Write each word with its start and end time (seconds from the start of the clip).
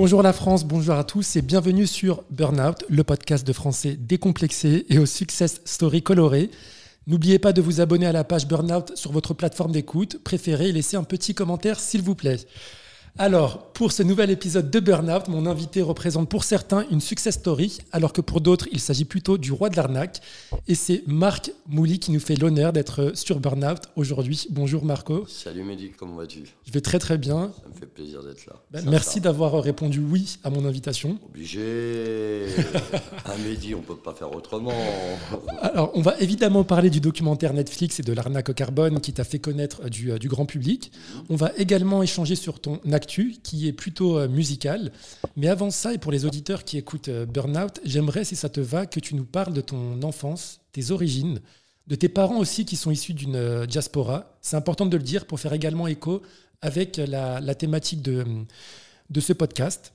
Bonjour 0.00 0.22
la 0.22 0.32
France, 0.32 0.64
bonjour 0.64 0.94
à 0.94 1.02
tous 1.02 1.34
et 1.34 1.42
bienvenue 1.42 1.84
sur 1.84 2.22
Burnout, 2.30 2.84
le 2.88 3.02
podcast 3.02 3.44
de 3.44 3.52
français 3.52 3.96
décomplexé 3.98 4.86
et 4.90 4.98
au 5.00 5.06
success 5.06 5.60
story 5.64 6.04
coloré. 6.04 6.52
N'oubliez 7.08 7.40
pas 7.40 7.52
de 7.52 7.60
vous 7.60 7.80
abonner 7.80 8.06
à 8.06 8.12
la 8.12 8.22
page 8.22 8.46
Burnout 8.46 8.94
sur 8.94 9.10
votre 9.10 9.34
plateforme 9.34 9.72
d'écoute 9.72 10.22
préférée 10.22 10.68
et 10.68 10.72
laisser 10.72 10.96
un 10.96 11.02
petit 11.02 11.34
commentaire 11.34 11.80
s'il 11.80 12.02
vous 12.02 12.14
plaît. 12.14 12.38
Alors, 13.18 13.67
pour 13.78 13.92
ce 13.92 14.02
nouvel 14.02 14.30
épisode 14.30 14.72
de 14.72 14.80
Burnout, 14.80 15.28
mon 15.28 15.46
invité 15.46 15.82
représente 15.82 16.28
pour 16.28 16.42
certains 16.42 16.84
une 16.90 17.00
success 17.00 17.36
story, 17.36 17.78
alors 17.92 18.12
que 18.12 18.20
pour 18.20 18.40
d'autres, 18.40 18.66
il 18.72 18.80
s'agit 18.80 19.04
plutôt 19.04 19.38
du 19.38 19.52
roi 19.52 19.68
de 19.68 19.76
l'arnaque. 19.76 20.20
Et 20.66 20.74
c'est 20.74 21.04
Marc 21.06 21.52
Mouli 21.68 22.00
qui 22.00 22.10
nous 22.10 22.18
fait 22.18 22.34
l'honneur 22.34 22.72
d'être 22.72 23.12
sur 23.14 23.38
Burnout 23.38 23.78
aujourd'hui. 23.94 24.48
Bonjour 24.50 24.84
Marco. 24.84 25.26
Salut 25.28 25.62
Mehdi, 25.62 25.92
comment 25.96 26.16
vas-tu? 26.16 26.40
Je 26.66 26.72
vais 26.72 26.80
très 26.80 26.98
très 26.98 27.18
bien. 27.18 27.52
Ça 27.62 27.68
me 27.68 27.74
fait 27.78 27.86
plaisir 27.86 28.24
d'être 28.24 28.46
là. 28.46 28.54
Ben, 28.72 28.84
merci 28.90 29.20
d'avoir 29.20 29.62
répondu 29.62 30.00
oui 30.00 30.40
à 30.42 30.50
mon 30.50 30.64
invitation. 30.64 31.16
Obligé. 31.28 32.46
à 33.26 33.36
Mehdi, 33.36 33.76
on 33.76 33.82
peut 33.82 33.94
pas 33.94 34.12
faire 34.12 34.34
autrement. 34.34 34.72
Alors, 35.60 35.92
on 35.94 36.02
va 36.02 36.18
évidemment 36.18 36.64
parler 36.64 36.90
du 36.90 36.98
documentaire 36.98 37.54
Netflix 37.54 38.00
et 38.00 38.02
de 38.02 38.12
l'arnaque 38.12 38.48
au 38.48 38.54
carbone 38.54 39.00
qui 39.00 39.12
t'a 39.12 39.22
fait 39.22 39.38
connaître 39.38 39.88
du, 39.88 40.10
euh, 40.10 40.18
du 40.18 40.26
grand 40.26 40.46
public. 40.46 40.90
On 41.28 41.36
va 41.36 41.52
également 41.56 42.02
échanger 42.02 42.34
sur 42.34 42.58
ton 42.58 42.80
acte 42.90 43.20
qui 43.44 43.67
est 43.67 43.67
plutôt 43.72 44.18
euh, 44.18 44.28
musical. 44.28 44.92
Mais 45.36 45.48
avant 45.48 45.70
ça, 45.70 45.94
et 45.94 45.98
pour 45.98 46.12
les 46.12 46.24
auditeurs 46.24 46.64
qui 46.64 46.78
écoutent 46.78 47.08
euh, 47.08 47.26
Burnout, 47.26 47.80
j'aimerais, 47.84 48.24
si 48.24 48.36
ça 48.36 48.48
te 48.48 48.60
va, 48.60 48.86
que 48.86 49.00
tu 49.00 49.14
nous 49.14 49.24
parles 49.24 49.52
de 49.52 49.60
ton 49.60 50.02
enfance, 50.02 50.60
tes 50.72 50.90
origines, 50.90 51.40
de 51.86 51.94
tes 51.94 52.08
parents 52.08 52.38
aussi 52.38 52.64
qui 52.64 52.76
sont 52.76 52.90
issus 52.90 53.14
d'une 53.14 53.36
euh, 53.36 53.66
diaspora. 53.66 54.36
C'est 54.40 54.56
important 54.56 54.86
de 54.86 54.96
le 54.96 55.02
dire 55.02 55.26
pour 55.26 55.40
faire 55.40 55.52
également 55.52 55.86
écho 55.86 56.22
avec 56.60 56.96
la, 56.96 57.54
thématique 57.54 58.02
de, 58.02 58.24
de 59.10 59.20
ce 59.20 59.32
podcast. 59.32 59.92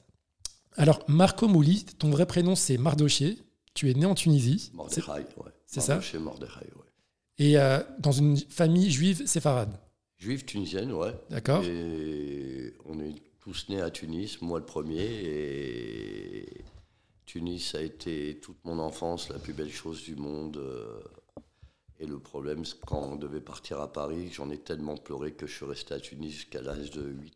Alors, 0.78 1.04
Marco 1.08 1.48
Mouli, 1.48 1.86
ton 2.00 2.10
vrai 2.10 2.26
prénom 2.26 2.56
c'est 2.56 2.78
Mardoché. 2.78 3.38
Tu 3.74 3.92
es 3.92 3.94
né 3.94 4.06
en 4.06 4.16
Tunisie. 4.16 4.72
Mordechai, 4.74 5.12
ouais. 5.12 5.52
C'est 5.66 5.82
ça 5.82 6.00
Mordechai, 6.20 6.70
ouais. 6.76 7.38
Et 7.38 7.58
dans 8.00 8.14
une 8.14 8.38
famille 8.38 8.90
juive 8.90 9.26
séfarade. 9.26 9.78
Juive 10.24 10.46
tunisienne, 10.46 10.94
ouais. 10.94 11.14
D'accord. 11.30 11.66
Et 11.66 12.74
on 12.86 12.98
est 13.02 13.14
tous 13.44 13.68
nés 13.68 13.82
à 13.82 13.90
Tunis, 13.90 14.42
moi 14.42 14.60
le 14.60 14.66
premier. 14.66 15.04
Et 15.04 16.64
Tunis 17.26 17.76
a 17.76 17.82
été 17.82 18.40
toute 18.42 18.64
mon 18.64 18.80
enfance 18.80 19.30
la 19.30 19.38
plus 19.38 19.54
belle 19.54 19.72
chose 19.72 20.04
du 20.04 20.16
monde. 20.16 20.58
Euh, 20.58 21.02
et 22.00 22.06
le 22.06 22.20
problème, 22.20 22.64
c'est 22.64 22.80
quand 22.80 23.02
on 23.02 23.16
devait 23.18 23.42
partir 23.42 23.82
à 23.82 23.92
Paris, 23.92 24.30
j'en 24.32 24.50
ai 24.50 24.58
tellement 24.58 24.96
pleuré 24.96 25.34
que 25.34 25.46
je 25.46 25.54
suis 25.54 25.66
resté 25.66 25.94
à 25.94 26.00
Tunis 26.00 26.32
jusqu'à 26.32 26.62
l'âge 26.62 26.92
de 26.92 27.04
8, 27.04 27.34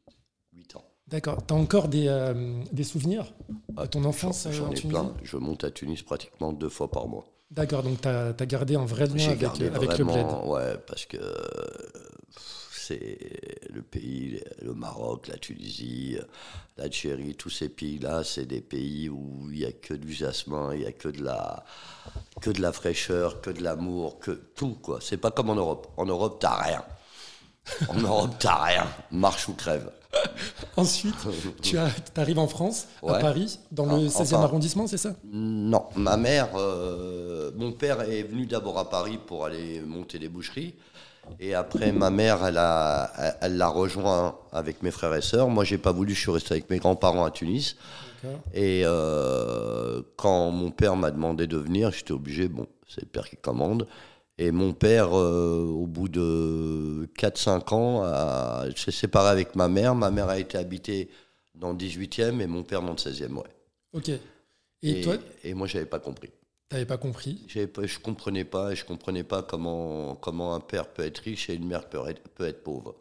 8 0.53 0.75
ans. 0.77 0.85
D'accord. 1.07 1.45
Tu 1.45 1.53
as 1.53 1.57
encore 1.57 1.89
des, 1.89 2.07
euh, 2.07 2.63
des 2.71 2.83
souvenirs 2.83 3.33
de 3.69 3.85
ton 3.85 4.05
enfance 4.05 4.47
J'en 4.51 4.71
ai 4.71 4.81
plein. 4.81 5.13
Je 5.23 5.35
monte 5.35 5.65
à 5.65 5.71
Tunis 5.71 6.01
pratiquement 6.03 6.53
deux 6.53 6.69
fois 6.69 6.89
par 6.89 7.07
mois. 7.07 7.25
D'accord, 7.51 7.83
donc 7.83 8.01
tu 8.01 8.07
as, 8.07 8.33
gardé 8.45 8.75
un 8.75 8.85
vrai 8.85 9.07
lien 9.07 9.29
avec, 9.29 9.43
avec 9.43 9.97
le 9.97 10.05
bled. 10.05 10.25
Ouais, 10.45 10.77
parce 10.85 11.05
que 11.05 11.17
c'est 12.87 13.17
le 13.73 13.81
pays, 13.81 14.41
le 14.61 14.73
Maroc, 14.73 15.27
la 15.27 15.37
Tunisie, 15.37 16.17
l'Algérie, 16.77 17.35
tous 17.35 17.49
ces 17.49 17.69
pays-là, 17.69 18.23
c'est 18.23 18.45
des 18.45 18.61
pays 18.61 19.09
où 19.09 19.49
il 19.51 19.59
n'y 19.59 19.65
a 19.65 19.71
que 19.71 19.93
du 19.93 20.13
jasmin, 20.13 20.73
il 20.73 20.81
n'y 20.81 20.85
a 20.85 20.91
que 20.91 21.09
de, 21.09 21.23
la, 21.23 21.65
que 22.41 22.49
de 22.49 22.61
la 22.61 22.71
fraîcheur, 22.71 23.41
que 23.41 23.49
de 23.49 23.61
l'amour, 23.61 24.19
que 24.19 24.31
tout, 24.31 24.77
quoi. 24.81 24.99
C'est 25.01 25.17
pas 25.17 25.31
comme 25.31 25.49
en 25.49 25.55
Europe. 25.55 25.87
En 25.97 26.05
Europe, 26.05 26.37
t'as 26.39 26.61
rien. 26.61 26.83
En 27.89 27.99
Europe, 27.99 28.35
t'as 28.39 28.63
rien. 28.63 28.87
Marche 29.11 29.49
ou 29.49 29.53
crève. 29.53 29.91
Ensuite, 30.77 31.15
tu 31.61 31.77
arrives 32.15 32.39
en 32.39 32.47
France, 32.47 32.87
à 33.05 33.15
Paris, 33.15 33.59
dans 33.71 33.85
le 33.97 34.07
16e 34.07 34.35
arrondissement, 34.35 34.87
c'est 34.87 34.97
ça? 34.97 35.15
Non, 35.25 35.83
ma 35.95 36.15
mère, 36.15 36.49
euh, 36.55 37.51
mon 37.57 37.73
père 37.73 38.01
est 38.01 38.23
venu 38.23 38.45
d'abord 38.45 38.79
à 38.79 38.89
Paris 38.89 39.19
pour 39.27 39.43
aller 39.45 39.81
monter 39.81 40.17
des 40.17 40.29
boucheries. 40.29 40.75
Et 41.39 41.53
après, 41.53 41.91
ma 41.91 42.09
mère, 42.09 42.45
elle 42.45 42.55
l'a 42.55 43.37
elle, 43.41 43.61
rejoint 43.63 44.37
avec 44.51 44.81
mes 44.83 44.91
frères 44.91 45.13
et 45.15 45.21
sœurs. 45.21 45.49
Moi, 45.49 45.63
j'ai 45.63 45.77
pas 45.77 45.91
voulu, 45.91 46.13
je 46.13 46.19
suis 46.19 46.31
resté 46.31 46.53
avec 46.53 46.69
mes 46.69 46.79
grands-parents 46.79 47.25
à 47.25 47.31
Tunis. 47.31 47.75
Et 48.53 48.81
euh, 48.83 50.01
quand 50.17 50.51
mon 50.51 50.71
père 50.71 50.95
m'a 50.95 51.11
demandé 51.11 51.47
de 51.47 51.57
venir, 51.57 51.91
j'étais 51.91 52.11
obligé, 52.11 52.47
bon, 52.47 52.67
c'est 52.87 53.01
le 53.01 53.07
père 53.07 53.29
qui 53.29 53.37
commande. 53.37 53.87
Et 54.37 54.51
mon 54.51 54.73
père, 54.73 55.17
euh, 55.17 55.65
au 55.65 55.87
bout 55.87 56.09
de 56.09 57.09
4-5 57.17 57.73
ans, 57.73 58.71
s'est 58.75 58.91
séparé 58.91 59.29
avec 59.29 59.55
ma 59.55 59.67
mère. 59.67 59.95
Ma 59.95 60.11
mère 60.11 60.29
a 60.29 60.39
été 60.39 60.57
habitée 60.57 61.09
dans 61.55 61.71
le 61.71 61.77
18e 61.77 62.39
et 62.41 62.47
mon 62.47 62.63
père 62.63 62.81
dans 62.81 62.91
le 62.91 62.95
16e, 62.95 63.33
ouais. 63.33 63.43
Ok. 63.93 64.09
Et, 64.09 64.19
et 64.81 65.01
toi 65.01 65.15
Et 65.43 65.53
moi, 65.53 65.67
j'avais 65.67 65.85
pas 65.85 65.99
compris. 65.99 66.29
T'avais 66.69 66.85
pas 66.85 66.97
compris 66.97 67.45
pas, 67.73 67.85
Je 67.85 67.99
comprenais 67.99 68.43
pas, 68.43 68.75
je 68.75 68.83
comprenais 68.83 69.23
pas 69.23 69.41
comment, 69.41 70.15
comment 70.15 70.53
un 70.53 70.59
père 70.59 70.89
peut 70.89 71.03
être 71.03 71.19
riche 71.19 71.49
et 71.49 71.55
une 71.55 71.67
mère 71.67 71.87
peut 71.87 71.99
être, 72.09 72.21
peut 72.29 72.45
être 72.45 72.61
pauvre. 72.63 72.95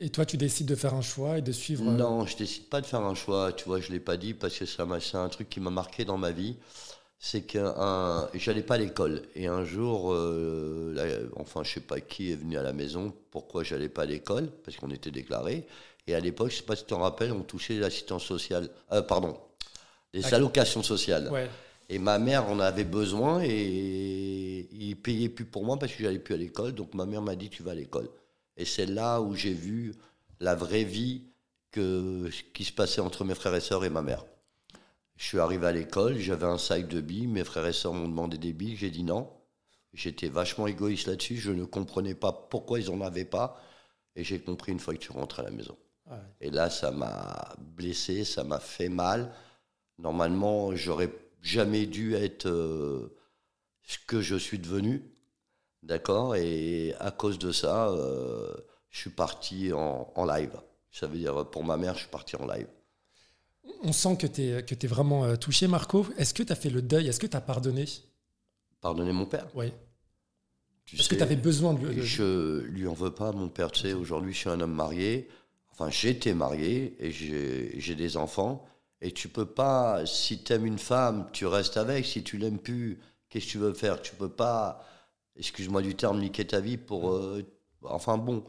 Et 0.00 0.10
toi, 0.10 0.24
tu 0.24 0.36
décides 0.36 0.66
de 0.66 0.74
faire 0.74 0.94
un 0.94 1.02
choix 1.02 1.38
et 1.38 1.42
de 1.42 1.52
suivre. 1.52 1.88
Euh, 1.88 1.92
non, 1.92 2.26
je 2.26 2.36
décide 2.36 2.68
pas 2.68 2.80
de 2.80 2.86
faire 2.86 3.00
un 3.00 3.14
choix. 3.14 3.52
Tu 3.52 3.64
vois, 3.64 3.80
je 3.80 3.90
l'ai 3.90 4.00
pas 4.00 4.16
dit 4.16 4.34
parce 4.34 4.56
que 4.56 4.64
c'est 4.64 5.16
un 5.16 5.28
truc 5.28 5.48
qui 5.48 5.60
m'a 5.60 5.70
marqué 5.70 6.04
dans 6.04 6.18
ma 6.18 6.30
vie. 6.30 6.56
C'est 7.20 7.42
que 7.42 7.58
j'allais 8.34 8.62
pas 8.62 8.74
à 8.74 8.78
l'école 8.78 9.22
et 9.34 9.48
un 9.48 9.64
jour, 9.64 10.12
euh, 10.12 11.28
enfin, 11.34 11.64
je 11.64 11.74
sais 11.74 11.80
pas 11.80 12.00
qui 12.00 12.30
est 12.30 12.36
venu 12.36 12.56
à 12.56 12.62
la 12.62 12.72
maison. 12.72 13.12
Pourquoi 13.32 13.64
j'allais 13.64 13.88
pas 13.88 14.02
à 14.02 14.06
l'école 14.06 14.48
Parce 14.64 14.76
qu'on 14.76 14.90
était 14.90 15.10
déclaré. 15.10 15.66
Et 16.06 16.14
à 16.14 16.20
l'époque, 16.20 16.50
je 16.50 16.56
sais 16.58 16.62
pas 16.62 16.76
si 16.76 16.84
tu 16.84 16.90
te 16.90 16.94
rappelles, 16.94 17.32
on 17.32 17.42
touchait 17.42 17.74
l'assistance 17.74 18.24
sociale. 18.24 18.70
Euh, 18.92 19.02
pardon, 19.02 19.36
des 20.14 20.32
allocations 20.32 20.84
sociales. 20.84 21.28
Ouais. 21.30 21.48
Et 21.88 21.98
ma 21.98 22.18
mère 22.18 22.48
en 22.48 22.60
avait 22.60 22.84
besoin 22.84 23.42
et 23.42 24.68
il 24.72 24.96
payait 24.96 25.30
plus 25.30 25.46
pour 25.46 25.64
moi 25.64 25.78
parce 25.78 25.92
que 25.92 26.02
j'allais 26.02 26.18
plus 26.18 26.34
à 26.34 26.38
l'école. 26.38 26.72
Donc 26.72 26.94
ma 26.94 27.06
mère 27.06 27.22
m'a 27.22 27.34
dit 27.34 27.48
tu 27.48 27.62
vas 27.62 27.70
à 27.70 27.74
l'école. 27.74 28.08
Et 28.56 28.64
c'est 28.64 28.86
là 28.86 29.20
où 29.20 29.34
j'ai 29.34 29.54
vu 29.54 29.94
la 30.40 30.54
vraie 30.54 30.84
vie 30.84 31.22
que, 31.70 32.28
qui 32.52 32.64
se 32.64 32.72
passait 32.72 33.00
entre 33.00 33.24
mes 33.24 33.34
frères 33.34 33.54
et 33.54 33.60
sœurs 33.60 33.84
et 33.84 33.90
ma 33.90 34.02
mère. 34.02 34.24
Je 35.16 35.24
suis 35.24 35.38
arrivé 35.38 35.66
à 35.66 35.72
l'école, 35.72 36.16
j'avais 36.18 36.46
un 36.46 36.58
sac 36.58 36.86
de 36.86 37.00
billes, 37.00 37.26
mes 37.26 37.44
frères 37.44 37.66
et 37.66 37.72
sœurs 37.72 37.94
m'ont 37.94 38.06
demandé 38.06 38.38
des 38.38 38.52
billes, 38.52 38.76
j'ai 38.76 38.90
dit 38.90 39.02
non. 39.02 39.30
J'étais 39.92 40.28
vachement 40.28 40.66
égoïste 40.66 41.08
là-dessus, 41.08 41.36
je 41.36 41.50
ne 41.50 41.64
comprenais 41.64 42.14
pas 42.14 42.32
pourquoi 42.32 42.78
ils 42.78 42.90
n'en 42.90 43.00
avaient 43.00 43.24
pas. 43.24 43.60
Et 44.14 44.22
j'ai 44.22 44.38
compris 44.38 44.72
une 44.72 44.78
fois 44.78 44.94
que 44.94 45.00
tu 45.00 45.10
rentres 45.10 45.40
à 45.40 45.42
la 45.42 45.50
maison. 45.50 45.76
Et 46.40 46.50
là, 46.50 46.70
ça 46.70 46.90
m'a 46.90 47.54
blessé, 47.58 48.24
ça 48.24 48.44
m'a 48.44 48.60
fait 48.60 48.88
mal. 48.88 49.32
Normalement, 49.98 50.74
j'aurais 50.74 51.12
jamais 51.42 51.86
dû 51.86 52.14
être 52.14 52.46
euh, 52.46 53.16
ce 53.86 53.98
que 54.06 54.20
je 54.20 54.36
suis 54.36 54.58
devenu. 54.58 55.02
D'accord? 55.82 56.36
Et 56.36 56.94
à 56.98 57.10
cause 57.10 57.38
de 57.38 57.52
ça, 57.52 57.88
euh, 57.88 58.52
je 58.90 58.98
suis 58.98 59.10
parti 59.10 59.72
en, 59.72 60.24
live. 60.24 60.52
Ça 60.90 61.06
veut 61.06 61.18
dire, 61.18 61.48
pour 61.50 61.64
ma 61.64 61.76
mère, 61.76 61.94
je 61.94 62.00
suis 62.00 62.08
parti 62.08 62.36
en 62.36 62.46
live. 62.46 62.66
On 63.82 63.92
sent 63.92 64.16
que 64.16 64.26
tu 64.26 64.42
es, 64.42 64.64
que 64.64 64.74
es 64.74 64.88
vraiment 64.88 65.24
euh, 65.24 65.36
touché, 65.36 65.68
Marco. 65.68 66.06
Est-ce 66.16 66.34
que 66.34 66.42
tu 66.42 66.52
as 66.52 66.56
fait 66.56 66.70
le 66.70 66.82
deuil? 66.82 67.06
Est-ce 67.06 67.20
que 67.20 67.26
tu 67.26 67.36
as 67.36 67.40
pardonné? 67.40 67.84
Pardonner 68.80 69.12
mon 69.12 69.26
père? 69.26 69.46
Oui. 69.54 69.72
Est-ce 70.92 71.08
que 71.08 71.14
tu 71.14 71.22
avais 71.22 71.36
besoin 71.36 71.74
de 71.74 71.86
lui 71.86 72.02
Je 72.02 72.60
lui 72.62 72.86
en 72.86 72.94
veux 72.94 73.12
pas, 73.12 73.32
mon 73.32 73.48
père. 73.48 73.70
Tu 73.70 73.82
sais, 73.82 73.92
aujourd'hui, 73.92 74.32
je 74.32 74.38
suis 74.38 74.48
un 74.48 74.60
homme 74.60 74.74
marié. 74.74 75.28
Enfin, 75.72 75.90
j'étais 75.90 76.34
marié 76.34 76.96
et 76.98 77.12
j'ai 77.12 77.94
des 77.94 78.16
enfants. 78.16 78.66
Et 79.00 79.12
tu 79.12 79.28
peux 79.28 79.46
pas, 79.46 80.04
si 80.06 80.42
tu 80.42 80.52
aimes 80.52 80.66
une 80.66 80.78
femme, 80.78 81.28
tu 81.32 81.46
restes 81.46 81.76
avec. 81.76 82.04
Si 82.04 82.24
tu 82.24 82.36
l'aimes 82.36 82.58
plus, 82.58 82.98
qu'est-ce 83.28 83.46
que 83.46 83.50
tu 83.50 83.58
veux 83.58 83.72
faire? 83.72 84.02
Tu 84.02 84.14
peux 84.14 84.28
pas, 84.28 84.84
excuse-moi 85.36 85.82
du 85.82 85.94
terme, 85.94 86.20
niquer 86.20 86.46
ta 86.46 86.60
vie 86.60 86.76
pour. 86.76 87.12
Euh, 87.12 87.44
enfin 87.84 88.18
bon, 88.18 88.44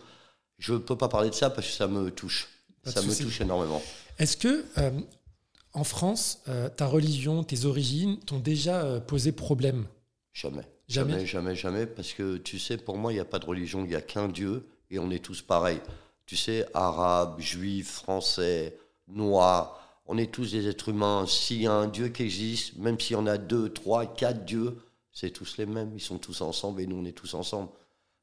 je 0.58 0.74
peux 0.74 0.98
pas 0.98 1.08
parler 1.08 1.30
de 1.30 1.36
ça 1.36 1.50
parce 1.50 1.68
que 1.68 1.74
ça 1.74 1.88
me 1.88 2.10
touche. 2.10 2.50
ça 2.84 3.02
me 3.02 3.16
touche 3.16 3.42
énormément. 3.42 3.82
Est-ce 4.18 4.38
que 4.38 4.66
euh, 4.80 4.92
en 5.74 5.84
France, 5.84 6.42
euh, 6.48 6.68
ta 6.68 6.88
religion, 6.88 7.44
tes 7.44 7.66
origines 7.66 8.18
t'ont 8.20 8.40
déjà 8.40 9.00
posé 9.02 9.32
problème? 9.32 9.86
Jamais. 10.34 10.68
jamais? 10.88 11.12
Jamais, 11.12 11.26
jamais, 11.28 11.56
jamais. 11.56 11.86
Parce 11.86 12.14
que 12.14 12.38
tu 12.38 12.58
sais, 12.58 12.78
pour 12.78 12.98
moi, 12.98 13.12
il 13.12 13.16
n'y 13.16 13.22
a 13.22 13.26
pas 13.26 13.40
de 13.40 13.46
religion, 13.46 13.84
il 13.84 13.90
n'y 13.90 13.96
a 13.96 14.02
qu'un 14.02 14.28
Dieu 14.28 14.68
et 14.90 14.98
on 14.98 15.12
est 15.12 15.24
tous 15.24 15.44
pareils. 15.44 15.82
Tu 16.26 16.36
sais, 16.36 16.66
arabes, 16.74 17.40
juifs, 17.40 17.92
français, 17.92 18.78
noirs 19.08 19.79
on 20.12 20.18
est 20.18 20.32
tous 20.32 20.52
des 20.52 20.68
êtres 20.68 20.90
humains. 20.90 21.26
S'il 21.28 21.62
y 21.62 21.68
a 21.68 21.72
un 21.72 21.88
Dieu 21.88 22.10
qui 22.10 22.24
existe, 22.24 22.76
même 22.78 23.00
s'il 23.00 23.14
y 23.14 23.16
en 23.16 23.28
a 23.28 23.38
deux, 23.38 23.70
trois, 23.70 24.08
quatre 24.08 24.44
dieux, 24.44 24.78
c'est 25.14 25.30
tous 25.30 25.58
les 25.58 25.68
mêmes. 25.68 25.92
Ils 25.96 26.02
sont 26.02 26.18
tous 26.18 26.42
ensemble 26.42 26.82
et 26.82 26.88
nous, 26.88 26.98
on 26.98 27.06
est 27.06 27.14
tous 27.14 27.36
ensemble. 27.36 27.70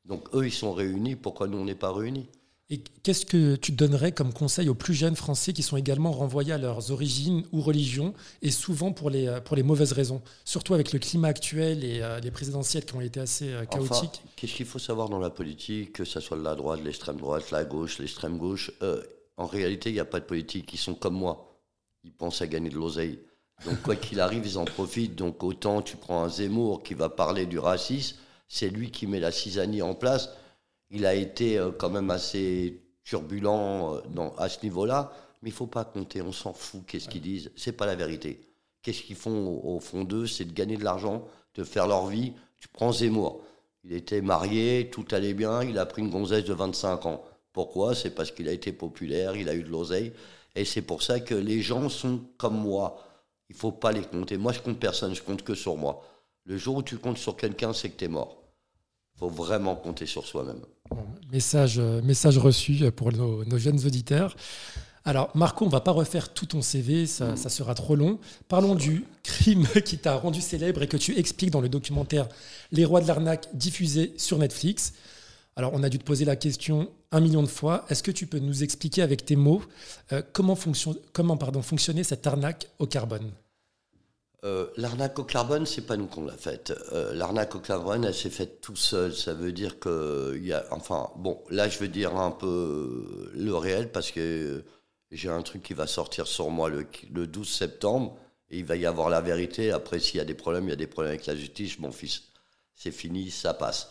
Donc 0.04 0.28
eux, 0.34 0.46
ils 0.46 0.52
sont 0.52 0.72
réunis. 0.72 1.14
Pourquoi 1.14 1.46
nous, 1.46 1.58
on 1.58 1.64
n'est 1.64 1.76
pas 1.76 1.92
réunis? 1.92 2.28
Et 2.70 2.82
qu'est-ce 3.04 3.24
que 3.24 3.54
tu 3.54 3.70
donnerais 3.70 4.10
comme 4.10 4.32
conseil 4.32 4.68
aux 4.68 4.74
plus 4.74 4.94
jeunes 4.94 5.14
Français 5.14 5.52
qui 5.52 5.62
sont 5.62 5.76
également 5.76 6.10
renvoyés 6.10 6.52
à 6.52 6.58
leurs 6.58 6.90
origines 6.90 7.44
ou 7.52 7.60
religions, 7.60 8.12
et 8.42 8.50
souvent 8.50 8.90
pour 8.90 9.08
les, 9.08 9.38
pour 9.44 9.54
les 9.54 9.62
mauvaises 9.62 9.92
raisons? 9.92 10.20
Surtout 10.44 10.74
avec 10.74 10.92
le 10.92 10.98
climat 10.98 11.28
actuel 11.28 11.84
et 11.84 12.02
euh, 12.02 12.18
les 12.18 12.32
présidentielles 12.32 12.84
qui 12.84 12.96
ont 12.96 13.00
été 13.00 13.20
assez 13.20 13.52
euh, 13.52 13.64
chaotiques. 13.66 14.20
qu'est-ce 14.34 14.54
qu'il 14.54 14.66
faut 14.66 14.80
savoir 14.80 15.08
dans 15.08 15.20
la 15.20 15.30
politique, 15.30 15.92
que 15.92 16.04
ce 16.04 16.18
soit 16.18 16.36
de 16.36 16.42
la 16.42 16.56
droite, 16.56 16.80
l'extrême 16.82 17.18
droite, 17.18 17.52
la 17.52 17.64
gauche, 17.64 18.00
l'extrême 18.00 18.36
gauche? 18.38 18.72
Euh, 18.82 19.00
En 19.36 19.46
réalité, 19.46 19.90
il 19.90 19.92
n'y 19.92 20.00
a 20.00 20.04
pas 20.04 20.18
de 20.18 20.24
politique. 20.24 20.72
Ils 20.72 20.78
sont 20.78 20.94
comme 20.94 21.14
moi 21.14 21.55
ils 22.06 22.12
pensent 22.12 22.40
à 22.40 22.46
gagner 22.46 22.70
de 22.70 22.76
l'oseille. 22.76 23.18
Donc 23.64 23.82
quoi 23.82 23.96
qu'il 23.96 24.20
arrive, 24.20 24.46
ils 24.46 24.58
en 24.58 24.64
profitent. 24.64 25.16
Donc 25.16 25.42
autant 25.42 25.82
tu 25.82 25.96
prends 25.96 26.22
un 26.22 26.28
Zemmour 26.28 26.82
qui 26.82 26.94
va 26.94 27.08
parler 27.08 27.46
du 27.46 27.58
racisme, 27.58 28.16
c'est 28.48 28.70
lui 28.70 28.90
qui 28.90 29.06
met 29.06 29.20
la 29.20 29.32
cisanie 29.32 29.82
en 29.82 29.94
place. 29.94 30.30
Il 30.90 31.04
a 31.04 31.14
été 31.14 31.58
euh, 31.58 31.72
quand 31.76 31.90
même 31.90 32.10
assez 32.10 32.80
turbulent 33.02 33.96
euh, 33.96 34.00
dans, 34.14 34.34
à 34.36 34.48
ce 34.48 34.62
niveau-là, 34.62 35.12
mais 35.42 35.50
il 35.50 35.52
faut 35.52 35.66
pas 35.66 35.84
compter, 35.84 36.22
on 36.22 36.32
s'en 36.32 36.52
fout, 36.52 36.82
qu'est-ce 36.86 37.08
qu'ils 37.08 37.22
disent, 37.22 37.50
c'est 37.56 37.72
pas 37.72 37.86
la 37.86 37.96
vérité. 37.96 38.40
Qu'est-ce 38.82 39.02
qu'ils 39.02 39.16
font 39.16 39.60
au, 39.64 39.76
au 39.76 39.80
fond 39.80 40.04
d'eux 40.04 40.28
C'est 40.28 40.44
de 40.44 40.52
gagner 40.52 40.76
de 40.76 40.84
l'argent, 40.84 41.26
de 41.56 41.64
faire 41.64 41.88
leur 41.88 42.06
vie. 42.06 42.34
Tu 42.60 42.68
prends 42.68 42.92
Zemmour, 42.92 43.42
il 43.82 43.94
était 43.94 44.20
marié, 44.20 44.90
tout 44.92 45.06
allait 45.10 45.34
bien, 45.34 45.64
il 45.64 45.78
a 45.78 45.86
pris 45.86 46.02
une 46.02 46.10
gonzesse 46.10 46.44
de 46.44 46.54
25 46.54 47.06
ans. 47.06 47.24
Pourquoi? 47.52 47.96
C'est 47.96 48.10
parce 48.10 48.30
qu'il 48.30 48.48
a 48.48 48.52
été 48.52 48.70
populaire, 48.70 49.34
il 49.34 49.48
a 49.48 49.54
eu 49.54 49.64
de 49.64 49.70
l'oseille, 49.70 50.12
et 50.56 50.64
c'est 50.64 50.82
pour 50.82 51.02
ça 51.02 51.20
que 51.20 51.34
les 51.34 51.60
gens 51.60 51.88
sont 51.88 52.20
comme 52.38 52.58
moi. 52.58 52.98
Il 53.48 53.54
faut 53.54 53.72
pas 53.72 53.92
les 53.92 54.02
compter. 54.02 54.38
Moi, 54.38 54.52
je 54.52 54.60
compte 54.60 54.80
personne, 54.80 55.14
je 55.14 55.22
compte 55.22 55.42
que 55.42 55.54
sur 55.54 55.76
moi. 55.76 56.02
Le 56.44 56.56
jour 56.56 56.76
où 56.76 56.82
tu 56.82 56.96
comptes 56.96 57.18
sur 57.18 57.36
quelqu'un, 57.36 57.72
c'est 57.72 57.90
que 57.90 57.96
tu 57.96 58.06
es 58.06 58.08
mort. 58.08 58.42
Il 59.14 59.20
faut 59.20 59.28
vraiment 59.28 59.76
compter 59.76 60.06
sur 60.06 60.26
soi-même. 60.26 60.60
Bon, 60.90 61.04
message, 61.30 61.78
euh, 61.78 62.00
message 62.02 62.38
reçu 62.38 62.90
pour 62.90 63.12
nos, 63.12 63.44
nos 63.44 63.58
jeunes 63.58 63.84
auditeurs. 63.86 64.34
Alors, 65.04 65.30
Marco, 65.36 65.64
on 65.64 65.68
va 65.68 65.80
pas 65.80 65.92
refaire 65.92 66.32
tout 66.32 66.46
ton 66.46 66.62
CV, 66.62 67.06
ça, 67.06 67.36
ça 67.36 67.48
sera 67.48 67.74
trop 67.74 67.94
long. 67.94 68.18
Parlons 68.48 68.74
du 68.74 69.04
crime 69.22 69.66
qui 69.84 69.98
t'a 69.98 70.16
rendu 70.16 70.40
célèbre 70.40 70.82
et 70.82 70.88
que 70.88 70.96
tu 70.96 71.16
expliques 71.16 71.52
dans 71.52 71.60
le 71.60 71.68
documentaire 71.68 72.28
Les 72.72 72.84
Rois 72.84 73.00
de 73.00 73.06
l'arnaque 73.06 73.48
diffusé 73.54 74.14
sur 74.16 74.38
Netflix. 74.38 74.94
Alors, 75.58 75.72
on 75.72 75.82
a 75.82 75.88
dû 75.88 75.98
te 75.98 76.04
poser 76.04 76.26
la 76.26 76.36
question 76.36 76.90
un 77.12 77.20
million 77.20 77.42
de 77.42 77.48
fois. 77.48 77.86
Est-ce 77.88 78.02
que 78.02 78.10
tu 78.10 78.26
peux 78.26 78.38
nous 78.38 78.62
expliquer 78.62 79.00
avec 79.00 79.24
tes 79.24 79.36
mots 79.36 79.62
euh, 80.12 80.20
comment, 80.34 80.56
comment 81.14 81.38
fonctionnait 81.62 82.04
cette 82.04 82.26
arnaque 82.26 82.68
au 82.78 82.86
carbone? 82.86 83.32
Euh, 84.44 84.66
L'arnaque 84.76 85.18
au 85.18 85.24
carbone, 85.24 85.64
c'est 85.64 85.86
pas 85.86 85.96
nous 85.96 86.06
qu'on 86.06 86.26
l'a 86.26 86.36
faite. 86.36 86.74
Euh, 86.92 87.14
L'arnaque 87.14 87.54
au 87.54 87.60
carbone, 87.60 88.04
elle 88.04 88.14
s'est 88.14 88.28
faite 88.28 88.60
tout 88.60 88.76
seul. 88.76 89.14
Ça 89.14 89.32
veut 89.32 89.50
dire 89.50 89.78
que 89.78 90.38
y 90.42 90.52
a, 90.52 90.66
enfin, 90.72 91.08
bon, 91.16 91.40
là, 91.48 91.70
je 91.70 91.78
veux 91.78 91.88
dire 91.88 92.14
un 92.16 92.30
peu 92.30 93.32
le 93.34 93.56
réel 93.56 93.90
parce 93.90 94.10
que 94.10 94.62
j'ai 95.10 95.30
un 95.30 95.40
truc 95.40 95.62
qui 95.62 95.72
va 95.72 95.86
sortir 95.86 96.26
sur 96.26 96.50
moi 96.50 96.68
le, 96.68 96.86
le 97.10 97.26
12 97.26 97.48
septembre 97.48 98.18
et 98.50 98.58
il 98.58 98.66
va 98.66 98.76
y 98.76 98.84
avoir 98.84 99.08
la 99.08 99.22
vérité. 99.22 99.70
Après, 99.70 100.00
s'il 100.00 100.18
y 100.18 100.20
a 100.20 100.26
des 100.26 100.34
problèmes, 100.34 100.64
il 100.64 100.70
y 100.70 100.74
a 100.74 100.76
des 100.76 100.86
problèmes 100.86 101.14
avec 101.14 101.24
la 101.24 101.34
justice. 101.34 101.78
Mon 101.78 101.92
fils, 101.92 102.24
c'est 102.74 102.92
fini, 102.92 103.30
ça 103.30 103.54
passe. 103.54 103.88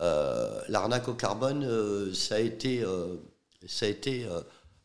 Euh, 0.00 0.60
L'arnaque 0.68 1.08
au 1.08 1.14
carbone, 1.14 1.64
euh, 1.64 2.12
ça 2.12 2.36
a 2.36 2.38
été, 2.38 2.82
euh, 2.82 3.16
ça 3.66 3.86
a 3.86 3.88
été 3.88 4.26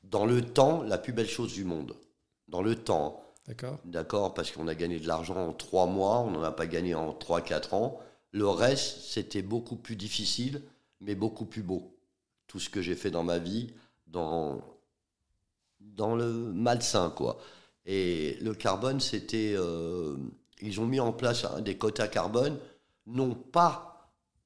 dans 0.03 0.25
le 0.25 0.41
temps 0.41 0.83
la 0.83 0.97
plus 0.97 1.13
belle 1.13 1.29
chose 1.29 1.53
du 1.53 1.63
monde. 1.63 1.95
Dans 2.47 2.61
le 2.61 2.75
temps. 2.75 3.23
D'accord 3.47 3.79
D'accord, 3.85 4.33
parce 4.33 4.51
qu'on 4.51 4.67
a 4.67 4.75
gagné 4.75 4.99
de 4.99 5.07
l'argent 5.07 5.49
en 5.49 5.53
trois 5.53 5.85
mois, 5.87 6.19
on 6.19 6.31
n'en 6.31 6.43
a 6.43 6.51
pas 6.51 6.67
gagné 6.67 6.95
en 6.95 7.13
trois, 7.13 7.41
quatre 7.41 7.73
ans. 7.73 7.99
Le 8.31 8.47
reste, 8.47 9.01
c'était 9.01 9.41
beaucoup 9.41 9.77
plus 9.77 9.95
difficile, 9.95 10.61
mais 11.01 11.15
beaucoup 11.15 11.45
plus 11.45 11.63
beau. 11.63 11.95
Tout 12.47 12.59
ce 12.59 12.69
que 12.69 12.81
j'ai 12.81 12.95
fait 12.95 13.11
dans 13.11 13.23
ma 13.23 13.39
vie, 13.39 13.73
dans, 14.07 14.61
dans 15.79 16.15
le 16.15 16.31
malsain, 16.31 17.09
quoi. 17.09 17.39
Et 17.85 18.37
le 18.41 18.53
carbone, 18.53 18.99
c'était. 18.99 19.53
euh, 19.57 20.17
ils 20.61 20.79
ont 20.81 20.85
mis 20.85 20.99
en 20.99 21.13
place 21.13 21.45
hein, 21.45 21.61
des 21.61 21.77
quotas 21.77 22.07
carbone, 22.07 22.57
non 23.05 23.33
pas 23.33 23.96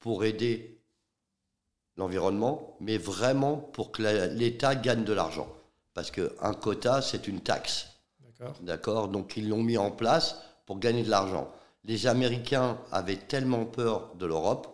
pour 0.02 0.26
aider 0.26 0.82
l'environnement, 1.96 2.76
mais 2.82 2.98
vraiment 2.98 3.56
pour 3.56 3.92
que 3.94 4.02
l'État 4.34 4.76
gagne 4.76 5.06
de 5.06 5.14
l'argent. 5.14 5.48
Parce 5.94 6.12
qu'un 6.12 6.54
quota, 6.60 7.02
c'est 7.02 7.28
une 7.28 7.40
taxe. 7.40 7.88
D'accord 8.20 8.56
D'accord 8.62 9.08
Donc 9.08 9.38
ils 9.38 9.48
l'ont 9.48 9.64
mis 9.64 9.78
en 9.78 9.92
place 9.92 10.42
pour 10.66 10.80
gagner 10.80 11.04
de 11.04 11.10
l'argent. 11.10 11.50
Les 11.86 12.08
Américains 12.08 12.78
avaient 12.92 13.16
tellement 13.18 13.66
peur 13.66 14.12
de 14.18 14.26
l'Europe. 14.26 14.68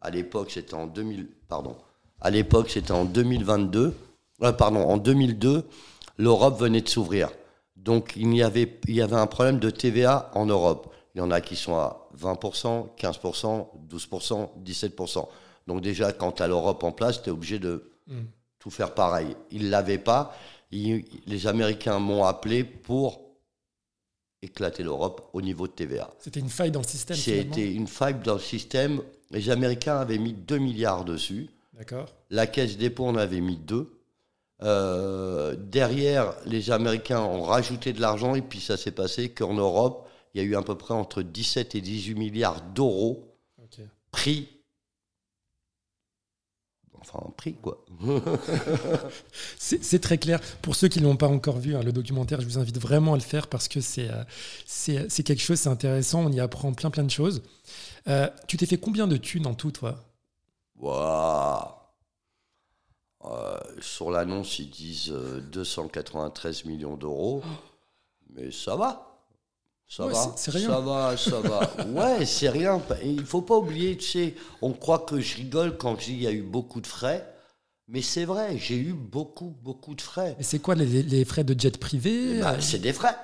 À 0.00 0.10
l'époque, 0.10 0.50
c'était 0.50 0.74
en 0.74 0.86
2000, 0.86 1.28
pardon. 1.48 1.76
À 2.20 2.30
l'époque, 2.30 2.70
c'était 2.70 2.92
en 2.92 3.04
2022. 3.04 3.94
euh, 4.42 4.52
pardon, 4.52 4.80
en 4.80 4.98
2002, 4.98 5.66
l'Europe 6.18 6.58
venait 6.60 6.80
de 6.82 6.88
s'ouvrir. 6.88 7.30
Donc 7.76 8.14
il 8.16 8.34
y 8.34 8.42
avait 8.42 8.78
il 8.88 8.94
y 8.94 9.02
avait 9.02 9.16
un 9.16 9.26
problème 9.26 9.58
de 9.58 9.70
TVA 9.70 10.30
en 10.34 10.46
Europe. 10.46 10.93
Il 11.14 11.18
y 11.18 11.20
en 11.20 11.30
a 11.30 11.40
qui 11.40 11.54
sont 11.56 11.76
à 11.76 12.08
20%, 12.18 12.88
15%, 12.96 13.68
12%, 13.88 14.50
17%. 14.64 15.28
Donc 15.66 15.80
déjà, 15.80 16.12
quand 16.12 16.32
tu 16.32 16.42
as 16.42 16.46
l'Europe 16.48 16.82
en 16.82 16.92
place, 16.92 17.22
tu 17.22 17.28
es 17.28 17.32
obligé 17.32 17.58
de 17.58 17.90
Mm. 18.06 18.24
tout 18.58 18.70
faire 18.70 18.92
pareil. 18.94 19.34
Ils 19.50 19.64
ne 19.64 19.70
l'avaient 19.70 19.98
pas. 19.98 20.34
Ils- 20.72 21.04
les 21.26 21.46
Américains 21.46 21.98
m'ont 21.98 22.24
appelé 22.24 22.64
pour 22.64 23.20
éclater 24.42 24.82
l'Europe 24.82 25.30
au 25.32 25.40
niveau 25.40 25.66
de 25.66 25.72
TVA. 25.72 26.10
C'était 26.18 26.40
une 26.40 26.50
faille 26.50 26.70
dans 26.70 26.80
le 26.82 26.86
système. 26.86 27.16
C'était 27.16 27.72
une 27.72 27.86
faille 27.86 28.16
dans 28.22 28.34
le 28.34 28.40
système. 28.40 29.00
Les 29.30 29.48
Américains 29.48 29.96
avaient 29.98 30.18
mis 30.18 30.34
2 30.34 30.58
milliards 30.58 31.04
dessus. 31.04 31.48
D'accord 31.72 32.06
La 32.30 32.46
caisse 32.46 32.76
dépôt 32.76 33.06
en 33.06 33.16
avait 33.16 33.40
mis 33.40 33.56
2. 33.56 33.90
Euh, 34.62 35.56
derrière, 35.56 36.34
les 36.44 36.70
Américains 36.70 37.20
ont 37.20 37.42
rajouté 37.42 37.92
de 37.92 38.00
l'argent 38.00 38.34
et 38.34 38.42
puis 38.42 38.60
ça 38.60 38.76
s'est 38.76 38.92
passé 38.92 39.30
qu'en 39.30 39.54
Europe, 39.54 40.06
il 40.34 40.42
y 40.42 40.44
a 40.44 40.46
eu 40.46 40.56
à 40.56 40.62
peu 40.62 40.76
près 40.76 40.94
entre 40.94 41.22
17 41.22 41.74
et 41.74 41.80
18 41.80 42.14
milliards 42.16 42.60
d'euros 42.60 43.30
pris. 44.10 44.48
Enfin, 47.00 47.20
pris 47.36 47.54
quoi. 47.54 47.84
C'est 49.58 49.98
très 50.00 50.16
clair. 50.16 50.40
Pour 50.62 50.74
ceux 50.74 50.88
qui 50.88 51.00
ne 51.00 51.04
l'ont 51.04 51.16
pas 51.16 51.28
encore 51.28 51.58
vu, 51.58 51.76
hein, 51.76 51.82
le 51.82 51.92
documentaire, 51.92 52.40
je 52.40 52.46
vous 52.46 52.58
invite 52.58 52.78
vraiment 52.78 53.12
à 53.12 53.16
le 53.16 53.22
faire 53.22 53.46
parce 53.48 53.68
que 53.68 53.80
c'est 53.82 54.08
euh, 54.10 54.24
c'est 54.64 55.22
quelque 55.22 55.42
chose, 55.42 55.58
c'est 55.58 55.68
intéressant. 55.68 56.24
On 56.24 56.32
y 56.32 56.40
apprend 56.40 56.72
plein 56.72 56.90
plein 56.90 57.02
de 57.04 57.10
choses. 57.10 57.42
Euh, 58.08 58.28
tu 58.48 58.56
t'es 58.56 58.66
fait 58.66 58.78
combien 58.78 59.06
de 59.06 59.18
thunes 59.18 59.46
en 59.46 59.54
tout, 59.54 59.70
toi? 59.70 60.02
Waouh 60.76 61.68
Euh, 63.26 63.58
Sur 63.80 64.10
l'annonce, 64.10 64.58
ils 64.58 64.70
disent 64.70 65.10
euh, 65.10 65.40
293 65.40 66.64
millions 66.64 66.96
d'euros. 66.96 67.42
Mais 68.30 68.50
ça 68.50 68.76
va. 68.76 69.13
Ça 69.86 70.06
Ouais, 70.06 70.12
va. 70.12 70.32
c'est- 70.36 70.50
rien. 70.50 70.68
Ça 70.68 70.80
va, 70.80 71.16
ça 71.16 71.40
va. 71.40 71.70
Ouais, 71.88 72.24
c'est 72.26 72.48
rien. 72.48 72.80
Il 73.04 73.24
faut 73.24 73.42
pas 73.42 73.56
oublier, 73.56 73.96
tu 73.96 74.06
sais, 74.06 74.34
on 74.62 74.72
croit 74.72 75.00
que 75.00 75.20
je 75.20 75.36
rigole 75.36 75.76
quand 75.76 75.98
je 76.00 76.06
dis 76.06 76.12
qu'il 76.12 76.22
y 76.22 76.26
a 76.26 76.32
eu 76.32 76.42
beaucoup 76.42 76.80
de 76.80 76.86
frais. 76.86 77.30
Mais 77.86 78.00
c'est 78.00 78.24
vrai, 78.24 78.56
j'ai 78.56 78.76
eu 78.76 78.94
beaucoup, 78.94 79.54
beaucoup 79.62 79.94
de 79.94 80.00
frais. 80.00 80.36
Et 80.40 80.42
c'est 80.42 80.58
quoi 80.58 80.74
les, 80.74 81.02
les 81.02 81.24
frais 81.26 81.44
de 81.44 81.58
jet 81.58 81.76
privé 81.78 82.40
Bah, 82.40 82.52
euh, 82.54 82.60
c'est 82.60 82.78
des 82.78 82.94
frais. 82.94 83.14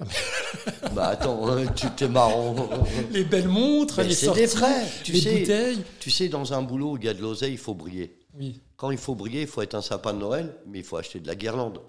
bah 0.94 1.08
attends, 1.08 1.48
hein, 1.48 1.66
tu 1.74 1.88
t'es 1.90 2.08
marrant. 2.08 2.54
Les 3.10 3.24
belles 3.24 3.48
montres, 3.48 3.98
Mais 3.98 4.04
les 4.08 4.14
sorties, 4.14 4.42
des 4.42 4.46
frais. 4.46 4.86
Tu 5.02 5.12
les 5.12 5.20
sais, 5.20 5.38
bouteilles 5.40 5.82
tu 5.98 6.10
sais, 6.10 6.28
dans 6.28 6.52
un 6.52 6.62
boulot 6.62 6.92
où 6.92 6.96
il 6.98 7.04
y 7.04 7.08
a 7.08 7.14
de 7.14 7.20
l'oseille, 7.20 7.52
il 7.52 7.58
faut 7.58 7.74
briller. 7.74 8.16
Oui. 8.38 8.60
Quand 8.76 8.90
il 8.92 8.98
faut 8.98 9.14
briller, 9.16 9.42
il 9.42 9.46
faut 9.48 9.62
être 9.62 9.74
un 9.74 9.82
sapin 9.82 10.14
de 10.14 10.18
Noël, 10.18 10.54
mais 10.66 10.78
il 10.78 10.84
faut 10.84 10.96
acheter 10.96 11.18
de 11.20 11.26
la 11.26 11.34
guirlande. 11.34 11.80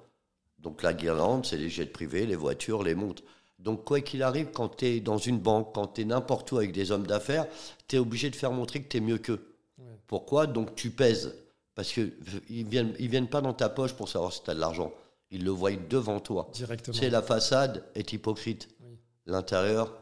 Donc 0.57 0.81
la 0.83 0.93
guirlande, 0.93 1.45
c'est 1.45 1.57
les 1.57 1.69
jets 1.69 1.85
privés, 1.85 2.25
les 2.25 2.35
voitures, 2.35 2.81
les 2.83 2.95
montres. 2.95 3.21
Donc 3.59 3.83
quoi 3.83 3.99
qu'il 4.01 4.23
arrive, 4.23 4.51
quand 4.53 4.69
tu 4.77 4.85
es 4.85 4.99
dans 5.01 5.17
une 5.17 5.37
banque, 5.37 5.73
quand 5.73 5.87
tu 5.87 6.01
es 6.01 6.05
n'importe 6.05 6.51
où 6.51 6.57
avec 6.57 6.71
des 6.71 6.91
hommes 6.91 7.05
d'affaires, 7.05 7.45
tu 7.87 7.97
es 7.97 7.99
obligé 7.99 8.29
de 8.29 8.35
faire 8.35 8.51
montrer 8.51 8.81
que 8.81 8.87
tu 8.87 8.97
es 8.97 9.01
mieux 9.01 9.17
qu'eux. 9.17 9.55
Ouais. 9.77 9.85
Pourquoi? 10.07 10.47
Donc 10.47 10.75
tu 10.75 10.91
pèses. 10.91 11.35
Parce 11.75 11.91
qu'ils 11.91 12.13
ne 12.49 12.69
viennent, 12.69 12.95
ils 12.99 13.09
viennent 13.09 13.29
pas 13.29 13.41
dans 13.41 13.53
ta 13.53 13.69
poche 13.69 13.93
pour 13.93 14.09
savoir 14.09 14.33
si 14.33 14.43
tu 14.43 14.49
as 14.49 14.55
de 14.55 14.59
l'argent. 14.59 14.93
Ils 15.31 15.43
le 15.43 15.51
voient 15.51 15.71
devant 15.71 16.19
toi. 16.19 16.49
Directement. 16.53 16.97
C'est 16.97 17.09
la 17.09 17.21
façade 17.21 17.83
est 17.95 18.11
hypocrite. 18.13 18.69
Oui. 18.81 18.97
L'intérieur, 19.25 19.93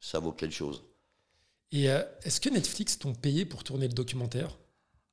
ça 0.00 0.18
vaut 0.18 0.32
quelque 0.32 0.54
chose. 0.54 0.82
Et 1.72 1.90
euh, 1.90 2.02
est-ce 2.22 2.40
que 2.40 2.48
Netflix 2.48 2.98
t'ont 2.98 3.14
payé 3.14 3.44
pour 3.44 3.64
tourner 3.64 3.88
le 3.88 3.94
documentaire? 3.94 4.56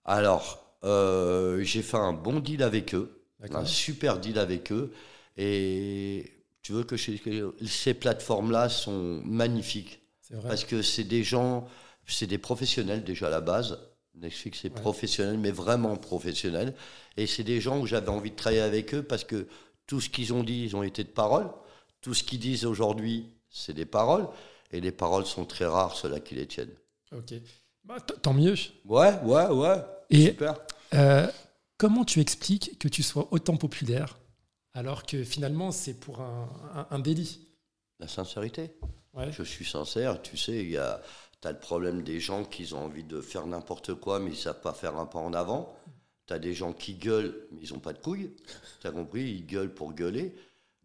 Alors, 0.05 0.75
euh, 0.83 1.61
j'ai 1.63 1.81
fait 1.81 1.97
un 1.97 2.13
bon 2.13 2.39
deal 2.39 2.63
avec 2.63 2.95
eux. 2.95 3.21
D'accord. 3.39 3.61
un 3.61 3.65
super 3.65 4.19
deal 4.19 4.37
avec 4.37 4.71
eux. 4.71 4.93
Et 5.37 6.31
tu 6.61 6.73
veux 6.73 6.83
que 6.83 6.95
ces 6.97 7.93
plateformes-là 7.93 8.69
sont 8.69 9.21
magnifiques 9.25 10.01
C'est 10.21 10.35
vrai. 10.35 10.47
parce 10.49 10.63
que 10.63 10.81
c'est 10.81 11.03
des 11.03 11.23
gens, 11.23 11.67
c'est 12.07 12.27
des 12.27 12.37
professionnels 12.37 13.03
déjà 13.03 13.27
à 13.27 13.31
la 13.31 13.41
base. 13.41 13.79
Netflix 14.15 14.59
c'est 14.61 14.73
Ouais. 14.73 14.81
professionnel, 14.81 15.37
mais 15.37 15.51
vraiment 15.51 15.95
professionnel. 15.95 16.75
Et 17.17 17.27
c'est 17.27 17.43
des 17.43 17.61
gens 17.61 17.79
où 17.79 17.85
j'avais 17.87 18.09
envie 18.09 18.31
de 18.31 18.35
travailler 18.35 18.61
avec 18.61 18.93
eux 18.93 19.03
parce 19.03 19.23
que 19.23 19.47
tout 19.87 20.01
ce 20.01 20.09
qu'ils 20.09 20.33
ont 20.33 20.43
dit, 20.43 20.63
ils 20.65 20.75
ont 20.75 20.83
été 20.83 21.03
de 21.03 21.09
parole. 21.09 21.49
Tout 22.01 22.13
ce 22.13 22.23
qu'ils 22.23 22.39
disent 22.39 22.65
aujourd'hui, 22.65 23.25
c'est 23.49 23.73
des 23.73 23.85
paroles. 23.85 24.27
Et 24.71 24.79
les 24.81 24.91
paroles 24.91 25.25
sont 25.25 25.45
très 25.45 25.65
rares, 25.65 25.95
ceux-là 25.95 26.19
qui 26.19 26.35
les 26.35 26.45
tiennent. 26.47 26.73
Ok. 27.15 27.33
Bah, 27.83 27.97
tant 27.99 28.33
mieux. 28.33 28.55
Ouais, 28.85 29.13
ouais, 29.23 29.47
ouais. 29.47 29.77
Et 30.09 30.25
Super. 30.27 30.55
euh, 30.93 31.27
comment 31.77 32.05
tu 32.05 32.19
expliques 32.19 32.77
que 32.79 32.87
tu 32.87 33.03
sois 33.03 33.27
autant 33.31 33.57
populaire 33.57 34.17
alors 34.73 35.05
que 35.05 35.23
finalement 35.23 35.71
c'est 35.71 35.93
pour 35.99 36.21
un, 36.21 36.49
un- 36.75 36.87
un 36.95 36.99
délit 36.99 37.47
La 37.99 38.07
sincérité. 38.07 38.71
Ouais. 39.13 39.31
Je 39.31 39.43
suis 39.43 39.65
sincère, 39.65 40.21
tu 40.21 40.37
sais, 40.37 40.63
il 40.63 40.69
y 40.71 40.77
a, 40.77 41.01
as 41.43 41.51
le 41.51 41.59
problème 41.59 42.01
des 42.03 42.19
gens 42.19 42.43
qui 42.45 42.73
ont 42.73 42.85
envie 42.85 43.03
de 43.03 43.19
faire 43.21 43.45
n'importe 43.45 43.93
quoi, 43.95 44.19
mais 44.19 44.31
ils 44.31 44.37
savent 44.37 44.61
pas 44.61 44.73
faire 44.73 44.95
un 44.97 45.05
pas 45.05 45.19
en 45.19 45.33
avant. 45.33 45.75
Tu 46.27 46.33
as 46.33 46.39
des 46.39 46.53
gens 46.53 46.71
qui 46.71 46.93
gueulent, 46.93 47.47
mais 47.51 47.59
ils 47.63 47.73
n'ont 47.73 47.79
pas 47.79 47.91
de 47.93 47.97
couilles. 47.99 48.31
Tu 48.79 48.87
as 48.87 48.91
compris 48.91 49.23
Ils 49.23 49.45
gueulent 49.45 49.73
pour 49.73 49.91
gueuler. 49.93 50.33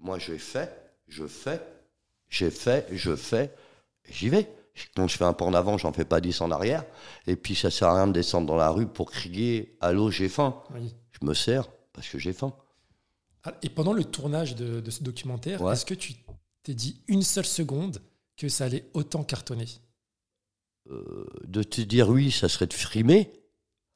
Moi, 0.01 0.19
j'ai 0.19 0.39
fait. 0.39 0.71
je 1.09 1.27
fais, 1.27 1.63
j'ai 2.29 2.51
fait, 2.51 2.89
je 2.91 3.15
fais, 3.15 3.55
j'y 4.11 4.29
vais. 4.29 4.51
Quand 4.97 5.07
je 5.07 5.17
fais 5.17 5.25
un 5.25 5.33
pas 5.33 5.45
en 5.45 5.55
avant, 5.55 5.79
j'en 5.79 5.93
fais 5.93 6.05
pas 6.05 6.21
dix 6.21 6.41
en 6.41 6.51
arrière. 6.51 6.85
Et 7.29 7.37
puis 7.37 7.55
ça 7.55 7.71
sert 7.71 7.89
à 7.89 7.95
rien 7.95 8.07
de 8.09 8.13
descendre 8.13 8.47
dans 8.49 8.57
la 8.57 8.71
rue 8.71 8.87
pour 8.89 9.11
crier 9.13 9.77
Allô, 9.81 10.11
j'ai 10.11 10.29
faim. 10.29 10.61
Je 11.13 11.25
me 11.27 11.33
sers 11.33 11.69
parce 11.93 12.09
que 12.09 12.19
j'ai 12.19 12.33
faim. 12.33 12.53
Ah, 13.47 13.55
et 13.63 13.69
pendant 13.69 13.93
le 13.93 14.05
tournage 14.05 14.57
de, 14.57 14.91
ce 14.91 15.05
documentaire, 15.05 15.67
est-ce 15.71 15.87
que 15.87 15.95
tu 15.95 16.15
t'es 16.65 16.75
dit 16.75 17.01
une 17.07 17.23
seule 17.23 17.47
seconde 17.47 18.03
que 18.37 18.49
ça 18.49 18.65
allait 18.65 18.91
autant 18.93 19.23
cartonner? 19.23 19.69
Euh, 20.91 21.25
De 21.47 21.63
te 21.63 21.81
dire 21.81 22.09
oui, 22.09 22.33
ça 22.33 22.49
serait 22.49 22.67
de 22.67 22.75
frimer. 22.75 23.33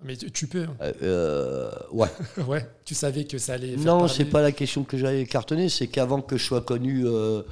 Mais 0.03 0.17
tu, 0.17 0.47
peux. 0.47 0.63
Hein. 0.63 0.77
Euh, 0.81 0.93
euh, 1.03 1.71
ouais. 1.91 2.09
ouais. 2.47 2.67
Tu 2.85 2.95
savais 2.95 3.25
que 3.25 3.39
ça 3.39 3.55
allait. 3.55 3.77
non, 3.77 4.09
c'est 4.09 4.25
pas 4.25 4.41
la 4.41 4.53
question 4.53 4.85
que 4.85 4.97
j'allais 4.97 5.27
cartonner. 5.27 5.69
C'est 5.69 5.89
qu'avant 5.89 6.23
que 6.23 6.39
je 6.39 6.45
sois 6.45 6.63
connu 6.63 7.07
euh, 7.07 7.43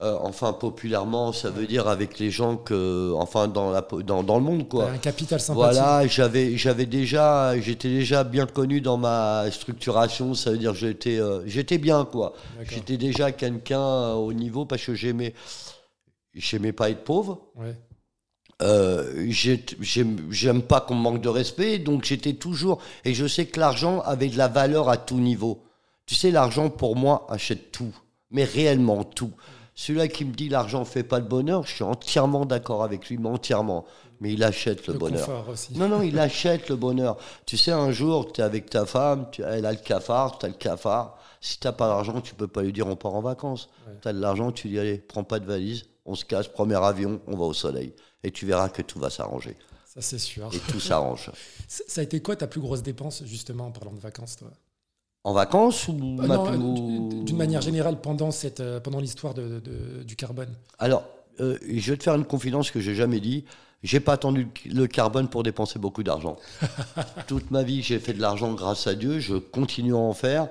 enfin 0.00 0.52
populairement, 0.52 1.32
ça 1.32 1.50
veut 1.50 1.66
dire 1.66 1.88
avec 1.88 2.20
les 2.20 2.30
gens 2.30 2.56
que, 2.56 3.12
enfin 3.16 3.48
dans, 3.48 3.70
la, 3.70 3.80
dans, 3.80 4.22
dans 4.22 4.36
le 4.38 4.44
monde 4.44 4.68
quoi. 4.68 4.90
Un 4.90 4.98
capital 4.98 5.40
sympathie. 5.40 5.76
Voilà, 5.76 6.06
j'avais, 6.06 6.56
j'avais 6.56 6.86
déjà, 6.86 7.58
j'étais 7.60 7.88
déjà 7.88 8.22
bien 8.22 8.46
connu 8.46 8.80
dans 8.80 8.96
ma 8.96 9.50
structuration. 9.50 10.34
Ça 10.34 10.52
veut 10.52 10.58
dire 10.58 10.74
j'étais, 10.74 11.18
euh, 11.18 11.42
j'étais 11.46 11.78
bien 11.78 12.04
quoi. 12.04 12.34
J'étais 12.62 12.96
déjà 12.96 13.32
quelqu'un 13.32 13.80
euh, 13.80 14.14
au 14.14 14.32
niveau 14.32 14.64
parce 14.66 14.84
que 14.84 14.94
j'aimais, 14.94 15.34
j'aimais 16.32 16.72
pas 16.72 16.90
être 16.90 17.02
pauvre. 17.02 17.40
Ouais. 17.56 17.74
j'aime 20.30 20.62
pas 20.62 20.80
qu'on 20.80 20.94
me 20.94 21.02
manque 21.02 21.22
de 21.22 21.28
respect, 21.28 21.78
donc 21.78 22.04
j'étais 22.04 22.34
toujours. 22.34 22.80
Et 23.04 23.14
je 23.14 23.26
sais 23.26 23.46
que 23.46 23.58
l'argent 23.58 24.00
avait 24.02 24.28
de 24.28 24.38
la 24.38 24.46
valeur 24.46 24.88
à 24.90 24.96
tout 24.96 25.18
niveau. 25.18 25.64
Tu 26.06 26.14
sais, 26.14 26.30
l'argent 26.30 26.70
pour 26.70 26.94
moi 26.94 27.26
achète 27.28 27.72
tout, 27.72 27.92
mais 28.30 28.44
réellement 28.44 29.02
tout. 29.02 29.32
Celui-là 29.78 30.08
qui 30.08 30.24
me 30.24 30.32
dit 30.32 30.48
l'argent 30.48 30.84
fait 30.84 31.04
pas 31.04 31.20
le 31.20 31.24
bonheur, 31.24 31.64
je 31.64 31.72
suis 31.72 31.84
entièrement 31.84 32.44
d'accord 32.44 32.82
avec 32.82 33.08
lui, 33.08 33.16
mais 33.16 33.28
entièrement. 33.28 33.84
Mais 34.20 34.32
il 34.32 34.42
achète 34.42 34.84
le, 34.88 34.94
bonheur. 34.94 35.46
Non, 35.76 35.88
non, 35.88 36.02
il 36.02 36.18
achète 36.18 36.68
le 36.68 36.74
bonheur. 36.74 37.16
Tu 37.46 37.56
sais, 37.56 37.70
un 37.70 37.92
jour, 37.92 38.32
tu 38.32 38.40
es 38.40 38.44
avec 38.44 38.70
ta 38.70 38.86
femme, 38.86 39.28
tu, 39.30 39.42
elle 39.42 39.64
a 39.64 39.70
le 39.70 39.78
cafard, 39.78 40.40
tu 40.40 40.46
as 40.46 40.48
le 40.48 40.56
cafard. 40.56 41.16
Si 41.40 41.60
tu 41.60 41.68
n'as 41.68 41.72
pas 41.72 41.86
d'argent, 41.86 42.20
tu 42.20 42.34
peux 42.34 42.48
pas 42.48 42.62
lui 42.62 42.72
dire 42.72 42.88
on 42.88 42.96
part 42.96 43.14
en 43.14 43.20
vacances. 43.20 43.68
Tu 44.02 44.08
as 44.08 44.12
de 44.12 44.18
l'argent, 44.18 44.50
tu 44.50 44.66
dis 44.66 44.80
allez, 44.80 44.98
prends 44.98 45.22
pas 45.22 45.38
de 45.38 45.46
valise, 45.46 45.84
on 46.04 46.16
se 46.16 46.24
casse, 46.24 46.48
premier 46.48 46.84
avion, 46.84 47.20
on 47.28 47.36
va 47.36 47.44
au 47.44 47.54
soleil. 47.54 47.94
Et 48.24 48.32
tu 48.32 48.46
verras 48.46 48.70
que 48.70 48.82
tout 48.82 48.98
va 48.98 49.10
s'arranger. 49.10 49.56
Ça, 49.86 50.00
c'est 50.00 50.18
sûr. 50.18 50.50
Et 50.52 50.58
tout 50.58 50.80
s'arrange. 50.80 51.30
Ça 51.68 52.00
a 52.00 52.04
été 52.04 52.20
quoi 52.20 52.34
ta 52.34 52.48
plus 52.48 52.60
grosse 52.60 52.82
dépense, 52.82 53.22
justement, 53.26 53.66
en 53.66 53.70
parlant 53.70 53.92
de 53.92 54.00
vacances, 54.00 54.38
toi? 54.38 54.50
En 55.24 55.32
vacances 55.32 55.88
ou 55.88 56.18
euh, 56.20 57.24
D'une 57.24 57.36
manière 57.36 57.60
générale, 57.60 58.00
pendant, 58.00 58.30
cette, 58.30 58.60
euh, 58.60 58.80
pendant 58.80 59.00
l'histoire 59.00 59.34
de, 59.34 59.60
du 60.06 60.16
carbone 60.16 60.54
Alors, 60.78 61.04
euh, 61.40 61.58
je 61.68 61.90
vais 61.90 61.96
te 61.96 62.02
faire 62.02 62.14
une 62.14 62.24
confidence 62.24 62.70
que 62.70 62.80
j'ai 62.80 62.94
jamais 62.94 63.20
dit. 63.20 63.44
J'ai 63.82 64.00
pas 64.00 64.14
attendu 64.14 64.48
le 64.66 64.86
carbone 64.86 65.28
pour 65.28 65.42
dépenser 65.44 65.78
beaucoup 65.78 66.02
d'argent. 66.02 66.36
Toute 67.28 67.50
ma 67.50 67.62
vie, 67.62 67.82
j'ai 67.82 67.98
fait 67.98 68.12
de 68.12 68.20
l'argent 68.20 68.52
grâce 68.54 68.86
à 68.86 68.94
Dieu. 68.94 69.20
Je 69.20 69.36
continue 69.36 69.94
à 69.94 69.98
en 69.98 70.14
faire. 70.14 70.48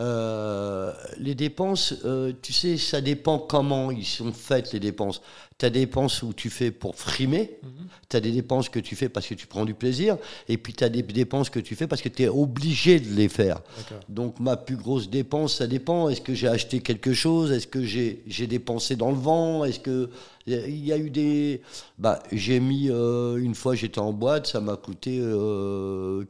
Euh, 0.00 0.92
les 1.18 1.36
dépenses, 1.36 1.94
euh, 2.04 2.32
tu 2.42 2.52
sais, 2.52 2.76
ça 2.78 3.00
dépend 3.00 3.38
comment 3.38 3.92
ils 3.92 4.04
sont 4.04 4.32
faites 4.32 4.72
les 4.72 4.80
dépenses. 4.80 5.22
Tu 5.56 5.66
as 5.66 5.70
des 5.70 5.80
dépenses 5.80 6.20
où 6.24 6.32
tu 6.32 6.50
fais 6.50 6.72
pour 6.72 6.96
frimer, 6.96 7.58
mhm. 7.62 7.70
tu 8.08 8.16
as 8.16 8.20
des 8.20 8.32
dépenses 8.32 8.68
que 8.68 8.80
tu 8.80 8.96
fais 8.96 9.08
parce 9.08 9.28
que 9.28 9.34
tu 9.34 9.46
prends 9.46 9.64
du 9.64 9.74
plaisir, 9.74 10.16
et 10.48 10.58
puis 10.58 10.72
tu 10.72 10.82
as 10.82 10.88
des 10.88 11.02
dépenses 11.02 11.48
que 11.48 11.60
tu 11.60 11.76
fais 11.76 11.86
parce 11.86 12.02
que 12.02 12.08
tu 12.08 12.24
es 12.24 12.28
obligé 12.28 12.98
de 12.98 13.14
les 13.14 13.28
faire. 13.28 13.60
Donc 14.08 14.40
ma 14.40 14.56
plus 14.56 14.76
grosse 14.76 15.08
dépense, 15.08 15.54
ça 15.56 15.68
dépend. 15.68 16.08
Est-ce 16.08 16.22
que 16.22 16.34
j'ai 16.34 16.48
acheté 16.48 16.80
quelque 16.80 17.12
chose? 17.12 17.52
Est-ce 17.52 17.68
que 17.68 17.84
j'ai 17.84 18.46
dépensé 18.48 18.96
dans 18.96 19.10
le 19.10 19.18
vent? 19.18 19.64
Est-ce 19.64 19.78
que 19.78 20.10
il 20.46 20.84
y 20.84 20.92
a 20.92 20.98
eu 20.98 21.08
des... 21.08 21.62
Bah, 21.98 22.22
j'ai 22.30 22.60
mis, 22.60 22.90
euh, 22.90 23.36
une 23.36 23.54
fois 23.54 23.74
j'étais 23.74 24.00
en 24.00 24.12
boîte, 24.12 24.48
ça 24.48 24.60
m'a 24.60 24.76
coûté 24.76 25.22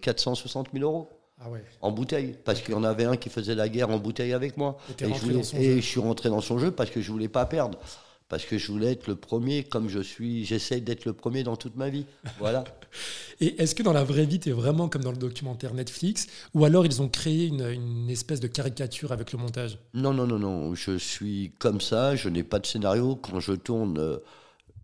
460 0.02 0.68
000 0.72 0.84
euros. 0.84 1.08
Ah 1.44 1.48
en 1.82 1.90
bouteille, 1.90 2.34
parce 2.44 2.62
qu'il 2.62 2.72
y 2.72 2.76
en 2.76 2.84
avait 2.84 3.04
un 3.04 3.16
qui 3.16 3.28
faisait 3.28 3.54
la 3.54 3.68
guerre 3.68 3.90
en 3.90 3.98
bouteille 3.98 4.32
avec 4.32 4.56
moi. 4.56 4.78
Et, 5.00 5.76
je, 5.76 5.80
suis 5.80 6.00
rentré 6.00 6.30
dans 6.30 6.40
son 6.40 6.58
jeu 6.58 6.70
parce 6.70 6.90
que 6.90 7.02
je 7.02 7.12
voulais 7.12 7.28
pas 7.28 7.44
perdre. 7.44 7.78
Parce 8.30 8.46
que 8.46 8.56
je 8.56 8.72
voulais 8.72 8.92
être 8.92 9.06
le 9.06 9.16
premier, 9.16 9.64
comme 9.64 9.90
je 9.90 10.00
suis, 10.00 10.46
j'essaie 10.46 10.80
d'être 10.80 11.04
le 11.04 11.12
premier 11.12 11.42
dans 11.42 11.56
toute 11.56 11.76
ma 11.76 11.90
vie. 11.90 12.06
Voilà. 12.38 12.64
et 13.40 13.60
est-ce 13.60 13.74
que 13.74 13.82
dans 13.82 13.92
la 13.92 14.04
vraie 14.04 14.24
vie, 14.24 14.40
tu 14.40 14.48
es 14.48 14.52
vraiment 14.52 14.88
comme 14.88 15.04
dans 15.04 15.10
le 15.10 15.18
documentaire 15.18 15.74
Netflix 15.74 16.26
Ou 16.54 16.64
alors 16.64 16.86
ils 16.86 17.02
ont 17.02 17.08
créé 17.08 17.46
une, 17.46 18.08
espèce 18.08 18.40
de 18.40 18.48
caricature 18.48 19.12
avec 19.12 19.32
le 19.32 19.38
montage? 19.38 19.78
Non, 19.92 20.14
non, 20.14 20.26
non, 20.26 20.38
non. 20.38 20.74
Je 20.74 20.96
suis 20.96 21.52
comme 21.58 21.82
ça, 21.82 22.16
je 22.16 22.30
n'ai 22.30 22.42
pas 22.42 22.58
de 22.58 22.66
scénario. 22.66 23.16
Quand 23.16 23.40
je 23.40 23.52
tourne. 23.52 23.98
Euh, 23.98 24.16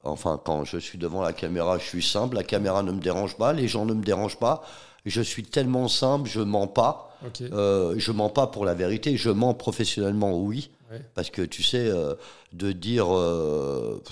enfin, 0.04 0.38
quand 0.44 0.64
je 0.64 0.76
suis 0.76 0.98
devant 0.98 1.22
la 1.22 1.32
caméra, 1.32 1.78
je 1.78 1.86
suis 1.86 2.02
simple. 2.02 2.36
La 2.36 2.44
caméra 2.44 2.82
ne 2.82 2.92
me 2.92 3.00
dérange 3.00 3.38
pas, 3.38 3.54
les 3.54 3.68
gens 3.68 3.86
ne 3.86 3.94
me 3.94 4.04
dérangent 4.04 4.38
pas 4.38 4.62
je 5.06 5.22
suis 5.22 5.42
tellement 5.42 5.88
simple, 5.88 6.28
je 6.28 6.40
mens 6.40 6.66
pas. 6.66 7.10
Euh, 7.40 7.94
je 7.98 8.12
mens 8.12 8.30
pas 8.30 8.46
pour 8.46 8.64
la 8.64 8.74
vérité, 8.74 9.16
je 9.16 9.30
mens 9.30 9.54
professionnellement, 9.54 10.38
oui. 10.38 10.70
Parce 11.14 11.30
que 11.30 11.42
tu 11.42 11.62
sais, 11.62 11.86
euh, 11.86 12.14
de 12.52 12.72
dire 12.72 13.14
euh, 13.14 14.02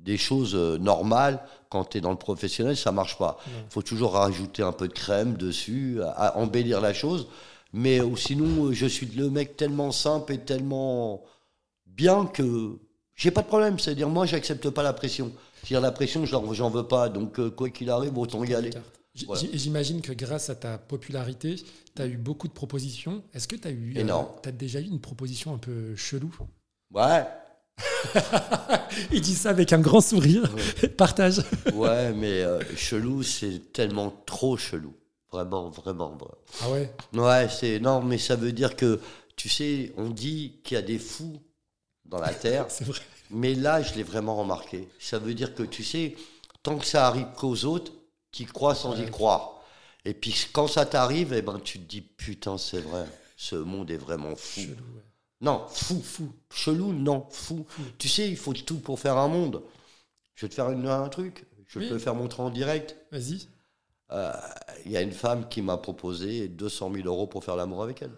des 0.00 0.16
choses 0.16 0.56
normales 0.56 1.40
quand 1.68 1.84
tu 1.84 1.98
es 1.98 2.00
dans 2.00 2.10
le 2.10 2.16
professionnel, 2.16 2.76
ça 2.76 2.90
marche 2.90 3.16
pas. 3.16 3.38
Il 3.46 3.70
faut 3.70 3.82
toujours 3.82 4.14
rajouter 4.14 4.62
un 4.62 4.72
peu 4.72 4.88
de 4.88 4.92
crème 4.92 5.36
dessus, 5.36 6.00
à, 6.02 6.36
embellir 6.36 6.80
la 6.80 6.92
chose. 6.92 7.28
Mais 7.72 8.00
sinon, 8.16 8.72
je 8.72 8.86
suis 8.86 9.06
le 9.06 9.30
mec 9.30 9.56
tellement 9.56 9.92
simple 9.92 10.32
et 10.32 10.38
tellement 10.38 11.22
bien 11.86 12.26
que 12.26 12.72
j'ai 13.14 13.30
pas 13.30 13.42
de 13.42 13.48
problème. 13.48 13.78
C'est-à-dire, 13.78 14.08
moi, 14.08 14.26
j'accepte 14.26 14.70
pas 14.70 14.82
la 14.82 14.92
pression. 14.92 15.30
C'est-à-dire, 15.62 15.80
la 15.80 15.92
pression, 15.92 16.24
j'en 16.24 16.70
veux 16.70 16.86
pas. 16.86 17.08
Donc, 17.08 17.50
quoi 17.50 17.70
qu'il 17.70 17.90
arrive, 17.90 18.16
autant 18.18 18.42
y 18.42 18.54
aller. 18.54 18.70
J'imagine 19.52 20.02
que 20.02 20.12
grâce 20.12 20.50
à 20.50 20.54
ta 20.54 20.78
popularité, 20.78 21.56
tu 21.94 22.02
as 22.02 22.06
eu 22.06 22.16
beaucoup 22.16 22.48
de 22.48 22.52
propositions. 22.52 23.22
Est-ce 23.34 23.48
que 23.48 23.56
tu 23.56 23.68
as 23.68 23.70
eu 23.70 23.94
euh, 23.96 24.22
as 24.44 24.52
déjà 24.52 24.80
eu 24.80 24.84
une 24.84 25.00
proposition 25.00 25.54
un 25.54 25.58
peu 25.58 25.96
chelou? 25.96 26.34
Ouais. 26.92 27.24
Il 29.12 29.20
dit 29.20 29.34
ça 29.34 29.50
avec 29.50 29.72
un 29.72 29.80
grand 29.80 30.00
sourire. 30.00 30.50
Partage. 30.96 31.42
ouais, 31.74 32.12
mais 32.12 32.42
euh, 32.42 32.60
chelou, 32.76 33.22
c'est 33.22 33.72
tellement 33.72 34.12
trop 34.26 34.56
chelou. 34.56 34.94
Vraiment, 35.32 35.70
vraiment. 35.70 36.16
Ah 36.62 36.70
ouais? 36.70 36.90
Ouais, 37.12 37.48
c'est 37.48 37.80
non, 37.80 38.02
mais 38.02 38.18
ça 38.18 38.36
veut 38.36 38.52
dire 38.52 38.76
que 38.76 39.00
tu 39.34 39.48
sais, 39.48 39.92
on 39.96 40.08
dit 40.08 40.60
qu'il 40.64 40.76
y 40.76 40.78
a 40.78 40.82
des 40.82 40.98
fous 40.98 41.40
dans 42.04 42.20
la 42.20 42.32
terre. 42.32 42.66
c'est 42.68 42.84
vrai. 42.84 43.00
Mais 43.30 43.54
là, 43.54 43.82
je 43.82 43.94
l'ai 43.94 44.02
vraiment 44.02 44.36
remarqué. 44.36 44.88
Ça 44.98 45.18
veut 45.18 45.34
dire 45.34 45.54
que 45.54 45.62
tu 45.62 45.82
sais, 45.82 46.14
tant 46.62 46.78
que 46.78 46.86
ça 46.86 47.06
arrive 47.06 47.26
qu'aux 47.36 47.64
autres, 47.64 47.92
qui 48.36 48.44
croit 48.44 48.74
sans 48.74 49.00
y 49.00 49.10
croire. 49.10 49.62
Et 50.04 50.12
puis 50.12 50.34
quand 50.52 50.68
ça 50.68 50.84
t'arrive, 50.84 51.32
eh 51.32 51.40
ben, 51.40 51.58
tu 51.58 51.78
te 51.78 51.88
dis 51.88 52.02
putain, 52.02 52.58
c'est 52.58 52.80
vrai, 52.80 53.06
ce 53.34 53.56
monde 53.56 53.90
est 53.90 53.96
vraiment 53.96 54.36
fou. 54.36 54.60
Non, 55.40 55.64
fou, 55.68 56.02
fou. 56.02 56.32
Chelou, 56.50 56.92
non, 56.92 57.26
fou. 57.30 57.64
Tu 57.96 58.08
sais, 58.10 58.28
il 58.28 58.36
faut 58.36 58.52
tout 58.52 58.78
pour 58.78 59.00
faire 59.00 59.16
un 59.16 59.28
monde. 59.28 59.62
Je 60.34 60.44
vais 60.44 60.50
te 60.50 60.54
faire 60.54 60.66
un 60.66 61.08
truc. 61.08 61.46
Je 61.66 61.78
peux 61.78 61.98
faire 61.98 62.14
montrer 62.14 62.42
en 62.42 62.50
direct. 62.50 62.96
Vas-y. 63.10 63.48
Euh, 64.12 64.32
il 64.84 64.92
y 64.92 64.98
a 64.98 65.00
une 65.00 65.12
femme 65.12 65.48
qui 65.48 65.62
m'a 65.62 65.78
proposé 65.78 66.46
200 66.48 66.92
000 66.92 67.08
euros 67.08 67.26
pour 67.26 67.42
faire 67.42 67.56
l'amour 67.56 67.82
avec 67.82 68.02
elle. 68.02 68.12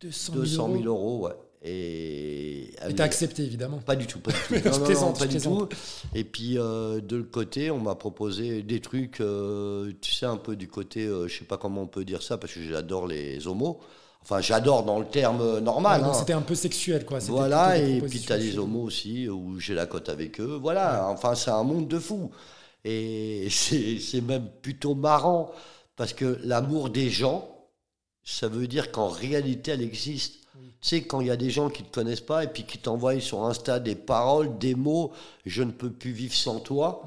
200 0.00 0.32
000, 0.32 0.44
200 0.44 0.72
000 0.72 0.84
euros, 0.84 1.26
ouais. 1.26 1.36
Et 1.62 2.70
t'as 2.96 3.04
accepté 3.04 3.42
évidemment 3.42 3.78
Pas 3.78 3.96
du 3.96 4.06
tout, 4.06 4.18
pas 4.18 4.32
du 4.32 4.62
tout. 4.62 5.12
pas 5.18 5.26
du 5.26 5.38
tout. 5.38 5.68
Et 6.14 6.24
puis 6.24 6.58
euh, 6.58 7.00
de 7.00 7.16
l'autre 7.16 7.30
côté, 7.30 7.70
on 7.70 7.78
m'a 7.78 7.94
proposé 7.94 8.62
des 8.62 8.80
trucs, 8.80 9.20
euh, 9.20 9.92
tu 10.00 10.12
sais, 10.12 10.24
un 10.24 10.38
peu 10.38 10.56
du 10.56 10.68
côté, 10.68 11.04
euh, 11.04 11.28
je 11.28 11.38
sais 11.38 11.44
pas 11.44 11.58
comment 11.58 11.82
on 11.82 11.86
peut 11.86 12.04
dire 12.04 12.22
ça, 12.22 12.38
parce 12.38 12.54
que 12.54 12.62
j'adore 12.62 13.06
les 13.06 13.46
homos. 13.46 13.78
Enfin, 14.22 14.40
j'adore 14.40 14.84
dans 14.84 14.98
le 14.98 15.06
terme 15.06 15.60
normal. 15.60 16.02
Hein. 16.04 16.14
C'était 16.14 16.32
un 16.32 16.42
peu 16.42 16.54
sexuel, 16.54 17.04
quoi. 17.04 17.18
Voilà, 17.20 17.76
et 17.78 18.00
puis 18.00 18.20
tu 18.20 18.32
as 18.32 18.38
des 18.38 18.58
homos 18.58 18.82
aussi, 18.82 19.28
où 19.28 19.58
j'ai 19.58 19.74
la 19.74 19.86
cote 19.86 20.08
avec 20.08 20.40
eux. 20.40 20.58
Voilà, 20.60 21.08
enfin, 21.08 21.34
c'est 21.34 21.50
un 21.50 21.62
monde 21.62 21.88
de 21.88 21.98
fous. 21.98 22.30
Et 22.84 23.48
c'est 23.50 24.20
même 24.22 24.48
plutôt 24.62 24.94
marrant, 24.94 25.52
parce 25.96 26.14
que 26.14 26.38
l'amour 26.42 26.88
des 26.88 27.10
gens, 27.10 27.48
ça 28.24 28.48
veut 28.48 28.66
dire 28.66 28.92
qu'en 28.92 29.08
réalité, 29.08 29.72
elle 29.72 29.82
existe. 29.82 30.39
Tu 30.80 30.88
sais, 30.88 31.02
quand 31.02 31.20
il 31.20 31.26
y 31.26 31.30
a 31.30 31.36
des 31.36 31.50
gens 31.50 31.68
qui 31.68 31.82
ne 31.82 31.88
te 31.88 31.94
connaissent 31.94 32.20
pas 32.20 32.44
et 32.44 32.46
puis 32.48 32.64
qui 32.64 32.78
t'envoient 32.78 33.18
sur 33.20 33.44
Insta 33.44 33.78
des 33.78 33.94
paroles, 33.94 34.58
des 34.58 34.74
mots, 34.74 35.12
je 35.44 35.62
ne 35.62 35.70
peux 35.72 35.90
plus 35.90 36.12
vivre 36.12 36.34
sans 36.34 36.60
toi. 36.60 37.02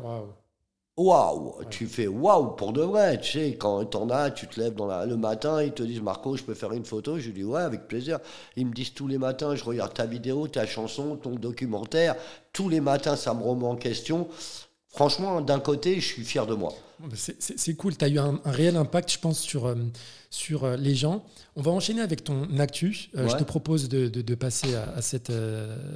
Waouh, 0.95 1.63
tu 1.72 1.88
fais 1.88 2.05
waouh 2.05 2.51
pour 2.55 2.72
de 2.72 2.83
vrai. 2.83 3.19
Tu 3.19 3.31
sais, 3.31 3.57
quand 3.57 3.83
t'en 3.86 4.10
as, 4.12 4.29
tu 4.29 4.48
te 4.48 4.60
lèves 4.60 4.75
dans 4.75 4.86
la, 4.86 5.07
le 5.07 5.17
matin, 5.17 5.63
ils 5.63 5.72
te 5.72 5.81
disent 5.81 6.01
Marco, 6.01 6.38
je 6.38 6.43
peux 6.43 6.53
faire 6.53 6.72
une 6.72 6.86
photo. 6.86 7.17
Je 7.17 7.31
dis 7.31 7.43
ouais, 7.43 7.62
avec 7.62 7.88
plaisir. 7.88 8.19
Ils 8.55 8.67
me 8.67 8.74
disent 8.74 8.93
tous 8.93 9.07
les 9.07 9.17
matins, 9.17 9.55
je 9.55 9.63
regarde 9.63 9.93
ta 9.93 10.05
vidéo, 10.05 10.48
ta 10.48 10.67
chanson, 10.67 11.15
ton 11.15 11.31
documentaire. 11.31 12.15
Tous 12.51 12.69
les 12.69 12.79
matins, 12.79 13.15
ça 13.15 13.33
me 13.33 13.41
remet 13.43 13.65
en 13.65 13.75
question. 13.75 14.27
franchement, 14.88 15.41
d'un 15.41 15.60
côté, 15.60 15.95
je 16.00 16.05
suis 16.05 16.24
fier 16.24 16.45
de 16.45 16.53
moi. 16.53 16.74
C'est 17.13 17.75
cool, 17.75 17.98
tu 17.98 18.05
as 18.05 18.07
eu 18.07 18.17
un, 18.17 18.39
réel 18.45 18.77
impact, 18.77 19.12
je 19.12 19.19
pense, 19.19 19.39
sur, 19.39 19.65
euh, 19.65 19.75
sur 20.29 20.63
euh, 20.63 20.77
les 20.77 20.95
gens. 20.95 21.25
On 21.55 21.62
va 21.62 21.72
enchaîner 21.72 22.01
avec 22.01 22.24
ton 22.24 22.60
actu. 22.60 23.10
Euh, 23.15 23.27
je 23.27 23.36
te 23.36 23.43
propose 23.43 23.89
de, 23.89 24.36
passer 24.36 24.74
à, 24.75 25.01
cette, 25.01 25.31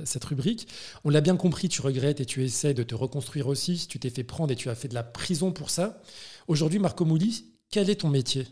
cette 0.06 0.24
rubrique. 0.26 0.68
On 1.04 1.10
l'a 1.10 1.22
bien 1.22 1.38
compris, 1.38 1.70
tu 1.70 1.82
regrettes 1.82 2.22
et 2.22 2.26
tu 2.26 2.44
essaies 2.44 2.74
de 2.74 2.84
te 2.84 2.96
reconstruire 2.96 3.48
aussi. 3.48 3.88
Tu 3.88 4.00
t'es 4.00 4.10
fait 4.10 4.24
prendre 4.24 4.52
et 4.52 4.56
tu 4.56 4.70
as 4.70 4.76
fait 4.76 4.88
de 4.88 4.94
la 4.94 5.04
prison 5.04 5.52
pour 5.52 5.70
ça. 5.70 6.02
Aujourd'hui, 6.48 6.80
Marco 6.80 7.06
Mouli, 7.06 7.46
quel 7.72 7.90
est 7.90 8.02
ton 8.02 8.10
métier? 8.10 8.46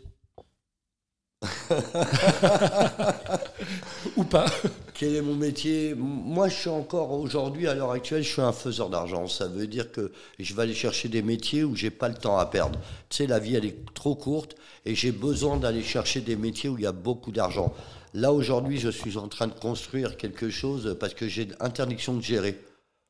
Ou 4.16 4.24
pas 4.24 4.46
Quel 4.94 5.14
est 5.14 5.20
mon 5.22 5.34
métier? 5.34 5.94
Moi, 5.94 6.48
je 6.48 6.54
suis 6.54 6.70
encore 6.70 7.12
aujourd'hui, 7.12 7.68
à 7.68 7.74
l'heure 7.74 7.90
actuelle, 7.90 8.22
je 8.22 8.30
suis 8.30 8.40
un 8.40 8.52
faiseur 8.52 8.88
d'argent. 8.88 9.26
Ça 9.26 9.46
veut 9.46 9.66
dire 9.66 9.92
que 9.92 10.12
je 10.38 10.54
vais 10.54 10.62
aller 10.62 10.74
chercher 10.74 11.08
des 11.08 11.22
métiers 11.22 11.64
où 11.64 11.76
j'ai 11.76 11.90
pas 11.90 12.08
le 12.08 12.14
temps 12.14 12.38
à 12.38 12.46
perdre. 12.46 12.78
Tu 13.10 13.16
sais, 13.16 13.26
la 13.26 13.38
vie, 13.38 13.54
elle 13.54 13.66
est 13.66 13.84
trop 13.94 14.14
courte 14.14 14.56
et 14.84 14.94
j'ai 14.94 15.12
besoin 15.12 15.58
d'aller 15.58 15.82
chercher 15.82 16.20
des 16.20 16.36
métiers 16.36 16.70
où 16.70 16.78
il 16.78 16.84
y 16.84 16.86
a 16.86 16.92
beaucoup 16.92 17.32
d'argent. 17.32 17.72
Là, 18.14 18.32
aujourd'hui, 18.32 18.78
je 18.78 18.88
suis 18.88 19.18
en 19.18 19.28
train 19.28 19.48
de 19.48 19.52
construire 19.52 20.16
quelque 20.16 20.48
chose 20.48 20.96
parce 20.98 21.12
que 21.12 21.28
j'ai 21.28 21.48
interdiction 21.60 22.14
de 22.14 22.22
gérer. 22.22 22.58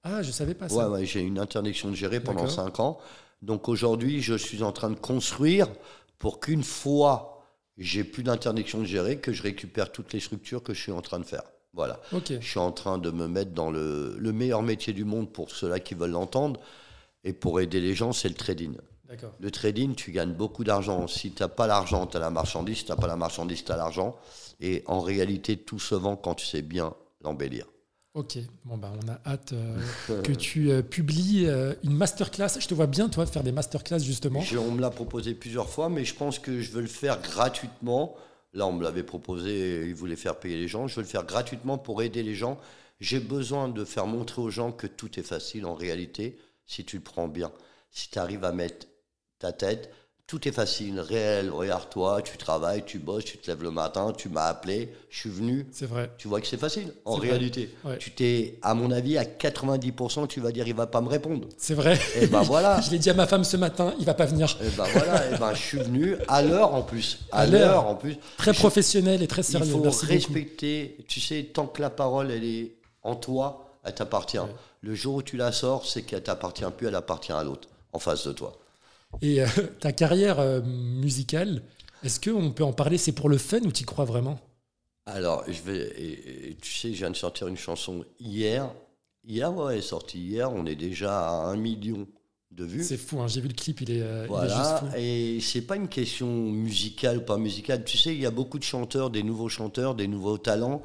Ah, 0.02 0.22
je 0.22 0.32
savais 0.32 0.54
pas 0.54 0.68
ça. 0.68 0.90
Ouais, 0.90 1.04
j'ai 1.04 1.20
une 1.20 1.38
interdiction 1.38 1.90
de 1.90 1.94
gérer 1.94 2.20
pendant 2.20 2.48
5 2.48 2.80
ans. 2.80 2.98
Donc 3.42 3.68
aujourd'hui, 3.68 4.22
je 4.22 4.34
suis 4.34 4.62
en 4.62 4.72
train 4.72 4.90
de 4.90 4.98
construire 4.98 5.68
pour 6.18 6.40
qu'une 6.40 6.64
fois 6.64 7.35
j'ai 7.78 8.04
plus 8.04 8.22
d'interdiction 8.22 8.80
de 8.80 8.84
gérer, 8.84 9.18
que 9.18 9.32
je 9.32 9.42
récupère 9.42 9.92
toutes 9.92 10.12
les 10.12 10.20
structures 10.20 10.62
que 10.62 10.72
je 10.72 10.80
suis 10.80 10.92
en 10.92 11.02
train 11.02 11.18
de 11.18 11.24
faire. 11.24 11.42
Voilà. 11.74 12.00
Je 12.12 12.40
suis 12.40 12.58
en 12.58 12.72
train 12.72 12.96
de 12.96 13.10
me 13.10 13.28
mettre 13.28 13.52
dans 13.52 13.70
le, 13.70 14.16
meilleur 14.18 14.62
métier 14.62 14.94
du 14.94 15.04
monde 15.04 15.30
pour 15.30 15.50
ceux-là 15.50 15.78
qui 15.78 15.94
veulent 15.94 16.12
l'entendre. 16.12 16.58
Et 17.22 17.34
pour 17.34 17.60
aider 17.60 17.80
les 17.80 17.94
gens, 17.94 18.12
c'est 18.12 18.28
le 18.28 18.34
trading. 18.34 18.76
Le 19.40 19.50
trading, 19.50 19.94
tu 19.94 20.10
gagnes 20.10 20.32
beaucoup 20.32 20.64
d'argent. 20.64 21.06
Si 21.06 21.32
tu 21.32 21.42
n'as 21.42 21.48
pas 21.48 21.66
l'argent, 21.66 22.06
tu 22.06 22.16
as 22.16 22.20
la 22.20 22.30
marchandise. 22.30 22.78
Si 22.78 22.84
tu 22.84 22.90
n'as 22.90 22.96
pas 22.96 23.06
la 23.06 23.16
marchandise, 23.16 23.62
tu 23.62 23.72
as 23.72 23.76
l'argent. 23.76 24.16
Et 24.60 24.82
en 24.86 25.00
réalité, 25.00 25.58
tout 25.58 25.78
se 25.78 25.94
vend 25.94 26.16
quand 26.16 26.34
tu 26.34 26.46
sais 26.46 26.62
bien 26.62 26.94
l'embellir. 27.22 27.66
Ok, 28.16 28.38
bon 28.64 28.78
bah 28.78 28.90
on 29.04 29.08
a 29.08 29.20
hâte 29.30 29.52
euh, 29.52 30.22
que 30.22 30.32
tu 30.32 30.70
euh, 30.70 30.80
publies 30.80 31.44
euh, 31.44 31.74
une 31.84 31.92
masterclass. 31.92 32.58
Je 32.58 32.66
te 32.66 32.72
vois 32.72 32.86
bien 32.86 33.10
toi 33.10 33.26
faire 33.26 33.42
des 33.42 33.52
masterclass 33.52 33.98
justement. 33.98 34.42
on 34.56 34.70
me 34.70 34.80
l'a 34.80 34.88
proposé 34.88 35.34
plusieurs 35.34 35.68
fois, 35.68 35.90
mais 35.90 36.06
je 36.06 36.14
pense 36.14 36.38
que 36.38 36.62
je 36.62 36.72
veux 36.72 36.80
le 36.80 36.86
faire 36.86 37.20
gratuitement. 37.20 38.16
Là, 38.54 38.66
on 38.66 38.72
me 38.72 38.82
l'avait 38.82 39.02
proposé, 39.02 39.84
il 39.86 39.94
voulait 39.94 40.16
faire 40.16 40.38
payer 40.38 40.56
les 40.56 40.66
gens. 40.66 40.86
Je 40.86 40.96
veux 40.96 41.02
le 41.02 41.06
faire 41.06 41.26
gratuitement 41.26 41.76
pour 41.76 42.02
aider 42.02 42.22
les 42.22 42.34
gens. 42.34 42.56
J'ai 43.00 43.20
besoin 43.20 43.68
de 43.68 43.84
faire 43.84 44.06
montrer 44.06 44.40
aux 44.40 44.48
gens 44.48 44.72
que 44.72 44.86
tout 44.86 45.20
est 45.20 45.22
facile 45.22 45.66
en 45.66 45.74
réalité 45.74 46.38
si 46.64 46.86
tu 46.86 46.96
le 46.96 47.02
prends 47.02 47.28
bien. 47.28 47.52
Si 47.90 48.08
tu 48.08 48.18
arrives 48.18 48.44
à 48.44 48.52
mettre 48.52 48.86
ta 49.38 49.52
tête, 49.52 49.92
tout 50.26 50.48
est 50.48 50.52
facile, 50.52 50.98
réel. 50.98 51.50
Regarde-toi, 51.50 52.20
tu 52.22 52.36
travailles, 52.36 52.82
tu 52.84 52.98
bosses, 52.98 53.24
tu 53.24 53.38
te 53.38 53.48
lèves 53.48 53.62
le 53.62 53.70
matin, 53.70 54.12
tu 54.16 54.28
m'as 54.28 54.46
appelé, 54.46 54.92
je 55.08 55.20
suis 55.20 55.30
venu. 55.30 55.66
C'est 55.70 55.86
vrai. 55.86 56.10
Tu 56.18 56.26
vois 56.26 56.40
que 56.40 56.48
c'est 56.48 56.56
facile, 56.56 56.92
en 57.04 57.14
réalité. 57.14 57.72
Tu 58.00 58.10
t'es, 58.10 58.58
à 58.62 58.74
mon 58.74 58.90
avis, 58.90 59.18
à 59.18 59.24
90%, 59.24 60.26
tu 60.26 60.40
vas 60.40 60.50
dire, 60.50 60.66
il 60.66 60.74
va 60.74 60.88
pas 60.88 61.00
me 61.00 61.08
répondre. 61.08 61.46
C'est 61.56 61.74
vrai. 61.74 61.94
Et 62.16 62.22
eh 62.22 62.26
ben 62.26 62.42
voilà. 62.42 62.80
je 62.80 62.90
l'ai 62.90 62.98
dit 62.98 63.08
à 63.10 63.14
ma 63.14 63.28
femme 63.28 63.44
ce 63.44 63.56
matin, 63.56 63.94
il 64.00 64.04
va 64.04 64.14
pas 64.14 64.26
venir. 64.26 64.48
Et 64.60 64.66
eh 64.66 64.76
ben 64.76 64.84
voilà, 64.92 65.26
et 65.26 65.30
eh 65.34 65.38
ben 65.38 65.54
je 65.54 65.62
suis 65.62 65.78
venu 65.78 66.16
à 66.26 66.42
l'heure 66.42 66.74
en 66.74 66.82
plus. 66.82 67.18
À, 67.36 67.46
l'heure 67.46 67.86
en 67.86 67.94
plus. 67.94 68.16
Très 68.38 68.54
professionnel 68.54 69.22
et 69.22 69.26
très 69.26 69.42
sérieux. 69.42 69.66
Il 69.66 69.72
faut 69.72 70.06
respecter, 70.06 70.96
tu 71.06 71.20
sais, 71.20 71.50
tant 71.52 71.66
que 71.66 71.82
la 71.82 71.90
parole, 71.90 72.30
elle 72.30 72.44
est 72.44 72.72
en 73.02 73.14
toi, 73.14 73.68
elle 73.84 73.94
t'appartient. 73.94 74.38
Le 74.80 74.94
jour 74.94 75.16
où 75.16 75.22
tu 75.22 75.36
la 75.36 75.52
sors, 75.52 75.84
c'est 75.84 76.02
qu'elle 76.02 76.22
t'appartient 76.22 76.64
plus, 76.76 76.86
elle 76.86 76.94
appartient 76.94 77.32
à 77.32 77.42
l'autre, 77.44 77.68
en 77.92 77.98
face 77.98 78.26
de 78.26 78.32
toi. 78.32 78.58
Et 79.22 79.42
euh, 79.42 79.46
ta 79.80 79.92
carrière 79.92 80.40
euh, 80.40 80.60
musicale, 80.62 81.62
est-ce 82.02 82.20
qu'on 82.20 82.50
peut 82.52 82.64
en 82.64 82.72
parler? 82.72 82.98
C'est 82.98 83.12
pour 83.12 83.28
le 83.28 83.38
fun 83.38 83.60
ou 83.60 83.72
tu 83.72 83.82
y 83.82 83.86
crois 83.86 84.04
vraiment? 84.04 84.38
Alors, 85.06 85.44
je 85.46 85.62
vais. 85.62 86.56
tu 86.60 86.72
sais, 86.72 86.92
je 86.92 86.98
viens 86.98 87.10
de 87.10 87.16
sortir 87.16 87.46
une 87.46 87.56
chanson 87.56 88.04
hier. 88.18 88.72
Hier, 89.24 89.54
ouais, 89.54 89.74
elle 89.74 89.78
est 89.78 89.82
sortie 89.82 90.18
hier. 90.18 90.52
On 90.52 90.66
est 90.66 90.74
déjà 90.74 91.28
à 91.28 91.32
un 91.46 91.56
million 91.56 92.06
de 92.50 92.64
vues. 92.64 92.82
C'est 92.82 92.96
fou, 92.96 93.20
hein, 93.20 93.28
j'ai 93.28 93.40
vu 93.40 93.48
le 93.48 93.54
clip, 93.54 93.80
il 93.82 93.90
est, 93.90 94.02
euh, 94.02 94.26
voilà, 94.28 94.82
Et 94.96 95.40
c'est 95.40 95.62
pas 95.62 95.76
une 95.76 95.88
question 95.88 96.26
musicale 96.26 97.18
ou 97.18 97.20
pas 97.20 97.36
musicale. 97.36 97.84
Tu 97.84 97.98
sais, 97.98 98.14
il 98.14 98.20
y 98.20 98.26
a 98.26 98.30
beaucoup 98.30 98.58
de 98.58 98.64
chanteurs, 98.64 99.10
des 99.10 99.22
nouveaux 99.22 99.48
chanteurs, 99.48 99.94
des 99.94 100.08
nouveaux 100.08 100.38
talents 100.38 100.82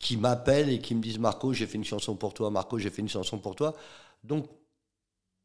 qui 0.00 0.16
m'appellent 0.16 0.70
et 0.70 0.80
qui 0.80 0.94
me 0.94 1.00
disent 1.00 1.18
Marco, 1.18 1.52
j'ai 1.52 1.66
fait 1.66 1.78
une 1.78 1.84
chanson 1.84 2.16
pour 2.16 2.34
toi. 2.34 2.50
Marco, 2.50 2.78
j'ai 2.78 2.90
fait 2.90 3.02
une 3.02 3.08
chanson 3.08 3.38
pour 3.38 3.54
toi. 3.54 3.74
Donc, 4.24 4.46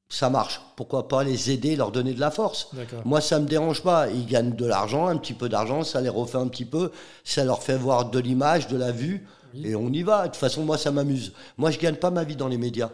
ça 0.09 0.29
marche. 0.29 0.59
Pourquoi 0.75 1.07
pas 1.07 1.23
les 1.23 1.51
aider, 1.51 1.75
leur 1.75 1.91
donner 1.91 2.13
de 2.13 2.19
la 2.19 2.31
force 2.31 2.69
Moi, 3.05 3.21
ça 3.21 3.39
me 3.39 3.47
dérange 3.47 3.83
pas. 3.83 4.09
Ils 4.09 4.25
gagnent 4.25 4.55
de 4.55 4.65
l'argent, 4.65 5.07
un 5.07 5.17
petit 5.17 5.33
peu 5.33 5.49
d'argent, 5.49 5.83
ça 5.83 6.01
les 6.01 6.09
refait 6.09 6.37
un 6.37 6.47
petit 6.47 6.65
peu, 6.65 6.91
ça 7.23 7.43
leur 7.45 7.61
fait 7.61 7.77
voir 7.77 8.09
de 8.09 8.19
l'image, 8.19 8.67
de 8.67 8.77
la 8.77 8.91
vue, 8.91 9.27
et 9.63 9.75
on 9.75 9.91
y 9.91 10.03
va. 10.03 10.23
De 10.23 10.27
toute 10.27 10.37
façon, 10.37 10.63
moi, 10.63 10.77
ça 10.77 10.91
m'amuse. 10.91 11.33
Moi, 11.57 11.71
je 11.71 11.79
gagne 11.79 11.95
pas 11.95 12.11
ma 12.11 12.23
vie 12.23 12.35
dans 12.35 12.47
les 12.47 12.57
médias. 12.57 12.89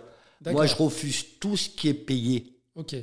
Moi, 0.45 0.65
je 0.65 0.75
refuse 0.75 1.25
tout 1.39 1.57
ce 1.57 1.69
qui 1.69 1.87
est 1.87 1.93
payé. 1.93 2.53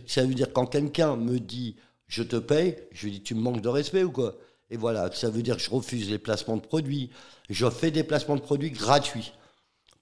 Ça 0.06 0.24
veut 0.24 0.34
dire 0.34 0.52
quand 0.52 0.66
quelqu'un 0.66 1.16
me 1.16 1.38
dit 1.40 1.76
je 2.06 2.22
te 2.22 2.36
paye, 2.36 2.76
je 2.92 3.04
lui 3.04 3.12
dis 3.12 3.22
tu 3.22 3.34
me 3.34 3.40
manques 3.40 3.62
de 3.62 3.68
respect 3.70 4.04
ou 4.04 4.10
quoi? 4.10 4.34
Et 4.68 4.76
voilà, 4.76 5.10
ça 5.12 5.30
veut 5.30 5.42
dire 5.42 5.56
que 5.56 5.62
je 5.62 5.70
refuse 5.70 6.10
les 6.10 6.18
placements 6.18 6.56
de 6.56 6.62
produits. 6.62 7.10
Je 7.48 7.68
fais 7.70 7.90
des 7.90 8.04
placements 8.04 8.36
de 8.36 8.42
produits 8.42 8.70
gratuits 8.70 9.32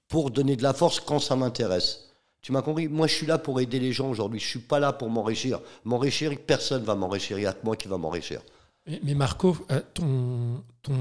pour 0.09 0.33
donner 0.33 0.57
de 0.57 0.65
la 0.65 0.73
force 0.73 0.99
quand 0.99 1.21
ça 1.21 1.37
m'intéresse. 1.37 2.10
Tu 2.43 2.53
m'as 2.53 2.63
compris? 2.63 2.89
Moi, 2.89 3.07
je 3.07 3.15
suis 3.15 3.27
là 3.27 3.39
pour 3.39 3.61
aider 3.61 3.79
les 3.79 3.93
gens 3.93 4.09
aujourd'hui. 4.09 4.41
Je 4.41 4.47
suis 4.47 4.61
pas 4.61 4.79
là 4.79 4.93
pour 4.93 5.11
m'enrichir. 5.11 5.61
M'enrichir, 5.85 6.33
personne 6.47 6.83
va 6.85 6.95
m'enrichir. 6.95 7.39
Il 7.39 7.43
y 7.43 7.47
a 7.47 7.53
que 7.53 7.65
moi 7.65 7.77
qui 7.77 7.89
va 7.89 7.99
m'enrichir. 7.99 8.41
Mais 9.03 9.15
Marco, 9.15 9.57
euh, 9.71 9.81
ton, 9.93 10.65
ton 10.83 10.97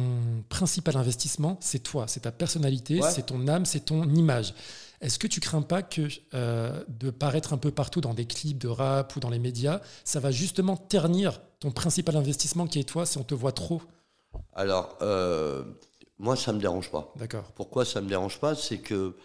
principal 0.50 0.98
investissement, 0.98 1.58
c'est 1.62 1.80
toi, 1.80 2.08
c'est 2.08 2.20
ta 2.22 2.32
personnalité, 2.32 3.00
c'est 3.10 3.28
ton 3.28 3.48
âme, 3.48 3.66
c'est 3.66 3.86
ton 3.86 4.04
image. 4.14 4.54
Est-ce 5.02 5.18
que 5.18 5.28
tu 5.28 5.40
crains 5.40 5.62
pas 5.62 5.82
que 5.82 6.08
euh, 6.34 6.84
de 6.90 7.10
paraître 7.10 7.54
un 7.54 7.58
peu 7.58 7.72
partout 7.72 8.02
dans 8.02 8.14
des 8.14 8.26
clips 8.26 8.58
de 8.58 8.68
rap 8.68 9.16
ou 9.16 9.22
dans 9.22 9.30
les 9.30 9.40
médias, 9.40 9.80
ça 10.04 10.20
va 10.20 10.30
justement 10.30 10.76
ternir 10.76 11.40
ton 11.62 11.72
principal 11.72 12.18
investissement 12.18 12.68
qui 12.68 12.80
est 12.80 12.84
toi 12.84 13.06
si 13.06 13.18
on 13.18 13.24
te 13.24 13.34
voit 13.34 13.54
trop? 13.54 13.82
Alors, 14.54 14.98
euh, 15.02 15.64
moi, 16.20 16.36
ça 16.36 16.52
me 16.52 16.60
dérange 16.60 16.92
pas. 16.92 17.14
D'accord. 17.16 17.54
Pourquoi 17.56 17.86
ça 17.86 18.02
me 18.02 18.10
dérange 18.10 18.40
pas? 18.40 18.56
C'est 18.56 18.80
que 18.80 19.16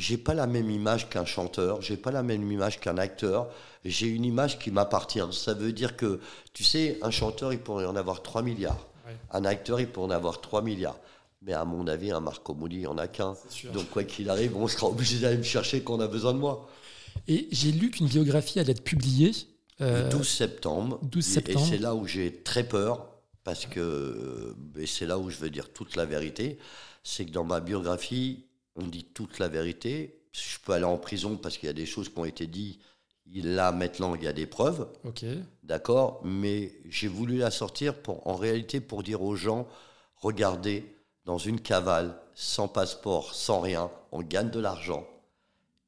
j'ai 0.00 0.16
pas 0.16 0.32
la 0.32 0.46
même 0.46 0.70
image 0.70 1.10
qu'un 1.10 1.26
chanteur, 1.26 1.82
j'ai 1.82 1.98
pas 1.98 2.10
la 2.10 2.22
même 2.22 2.50
image 2.50 2.80
qu'un 2.80 2.96
acteur, 2.96 3.48
j'ai 3.84 4.06
une 4.06 4.24
image 4.24 4.58
qui 4.58 4.70
m'appartient. 4.70 5.20
Ça 5.32 5.52
veut 5.52 5.72
dire 5.72 5.94
que, 5.94 6.20
tu 6.54 6.64
sais, 6.64 6.98
un 7.02 7.10
chanteur, 7.10 7.52
il 7.52 7.58
pourrait 7.58 7.84
en 7.84 7.96
avoir 7.96 8.22
3 8.22 8.42
milliards. 8.42 8.86
Un 9.30 9.44
acteur, 9.44 9.78
il 9.78 9.88
pourrait 9.88 10.06
en 10.06 10.10
avoir 10.10 10.40
3 10.40 10.62
milliards. 10.62 10.98
Mais 11.42 11.52
à 11.52 11.64
mon 11.64 11.86
avis, 11.86 12.10
un 12.12 12.20
Marco 12.20 12.54
Mouli, 12.54 12.76
il 12.76 12.80
n'y 12.80 12.86
en 12.86 12.96
a 12.96 13.08
qu'un. 13.08 13.34
Donc, 13.74 13.90
quoi 13.90 14.04
qu'il 14.04 14.30
arrive, 14.30 14.56
on 14.56 14.68
sera 14.68 14.86
obligé 14.88 15.18
d'aller 15.18 15.38
me 15.38 15.42
chercher 15.42 15.82
quand 15.82 15.94
on 15.94 16.00
a 16.00 16.08
besoin 16.08 16.32
de 16.32 16.38
moi. 16.38 16.68
Et 17.28 17.48
j'ai 17.50 17.72
lu 17.72 17.90
qu'une 17.90 18.08
biographie 18.08 18.58
allait 18.58 18.72
être 18.72 18.84
publiée. 18.84 19.32
Le 19.80 20.08
12 20.08 20.26
septembre. 20.26 20.98
12 21.02 21.24
septembre. 21.24 21.66
Et, 21.66 21.68
c'est 21.68 21.78
là 21.78 21.94
où 21.94 22.06
j'ai 22.06 22.42
très 22.42 22.64
peur, 22.64 23.06
parce 23.44 23.66
que, 23.66 24.54
et 24.78 24.86
c'est 24.86 25.06
là 25.06 25.18
où 25.18 25.28
je 25.28 25.36
veux 25.36 25.50
dire 25.50 25.70
toute 25.72 25.96
la 25.96 26.06
vérité, 26.06 26.58
c'est 27.02 27.26
que 27.26 27.30
dans 27.30 27.44
ma 27.44 27.60
biographie, 27.60 28.44
on 28.80 28.86
dit 28.86 29.04
toute 29.04 29.38
la 29.38 29.48
vérité. 29.48 30.20
Je 30.32 30.58
peux 30.64 30.72
aller 30.72 30.84
en 30.84 30.98
prison 30.98 31.36
parce 31.36 31.58
qu'il 31.58 31.66
y 31.66 31.70
a 31.70 31.74
des 31.74 31.86
choses 31.86 32.08
qui 32.08 32.18
ont 32.18 32.24
été 32.24 32.46
dites. 32.46 32.80
Là, 33.32 33.70
maintenant, 33.70 34.16
il 34.16 34.24
y 34.24 34.26
a 34.26 34.32
des 34.32 34.46
preuves. 34.46 34.88
D'accord 35.62 36.20
Mais 36.24 36.72
j'ai 36.88 37.06
voulu 37.06 37.38
la 37.38 37.52
sortir 37.52 37.94
pour, 38.02 38.26
en 38.26 38.34
réalité 38.34 38.80
pour 38.80 39.04
dire 39.04 39.22
aux 39.22 39.36
gens 39.36 39.68
regardez, 40.20 40.96
dans 41.24 41.38
une 41.38 41.60
cavale, 41.60 42.20
sans 42.34 42.68
passeport, 42.68 43.34
sans 43.34 43.60
rien, 43.60 43.90
on 44.12 44.22
gagne 44.22 44.50
de 44.50 44.60
l'argent 44.60 45.06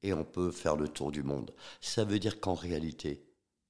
et 0.03 0.13
on 0.13 0.25
peut 0.25 0.51
faire 0.51 0.77
le 0.77 0.89
tour 0.89 1.13
du 1.13 1.23
monde. 1.23 1.53
Ça 1.81 2.05
veut 2.05 2.19
dire 2.19 2.41
qu'en 2.41 2.55
réalité, 2.55 3.25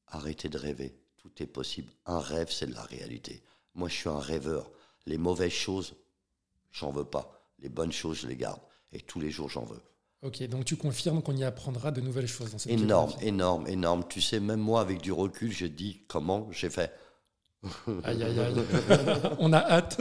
arrêtez 0.06 0.48
de 0.48 0.58
rêver. 0.58 0.98
Tout 1.18 1.30
est 1.42 1.46
possible. 1.46 1.92
Un 2.06 2.20
rêve, 2.20 2.50
c'est 2.50 2.66
de 2.66 2.74
la 2.74 2.82
réalité. 2.82 3.42
Moi, 3.74 3.88
je 3.88 3.94
suis 3.94 4.08
un 4.08 4.18
rêveur. 4.18 4.70
Les 5.06 5.18
mauvaises 5.18 5.52
choses, 5.52 5.94
j'en 6.72 6.90
veux 6.90 7.04
pas. 7.04 7.46
Les 7.58 7.68
bonnes 7.68 7.92
choses, 7.92 8.18
je 8.18 8.26
les 8.26 8.36
garde. 8.36 8.60
Et 8.92 9.00
tous 9.00 9.20
les 9.20 9.30
jours, 9.30 9.48
j'en 9.48 9.64
veux. 9.64 9.80
Ok, 10.22 10.40
donc 10.48 10.64
tu 10.64 10.76
confirmes 10.76 11.20
qu'on 11.20 11.36
y 11.36 11.42
apprendra 11.42 11.90
de 11.90 12.00
nouvelles 12.00 12.28
choses 12.28 12.52
dans 12.52 12.58
cette 12.58 12.70
Énorme, 12.70 13.12
énorme, 13.20 13.66
énorme. 13.66 14.04
Tu 14.08 14.20
sais, 14.20 14.38
même 14.38 14.60
moi, 14.60 14.80
avec 14.80 15.00
du 15.00 15.10
recul, 15.10 15.50
je 15.50 15.66
dis 15.66 16.02
comment 16.06 16.48
j'ai 16.52 16.70
fait. 16.70 16.92
Aïe, 18.04 18.22
aïe, 18.22 18.40
aïe. 18.40 18.54
on 19.38 19.52
a 19.52 19.58
hâte. 19.58 20.00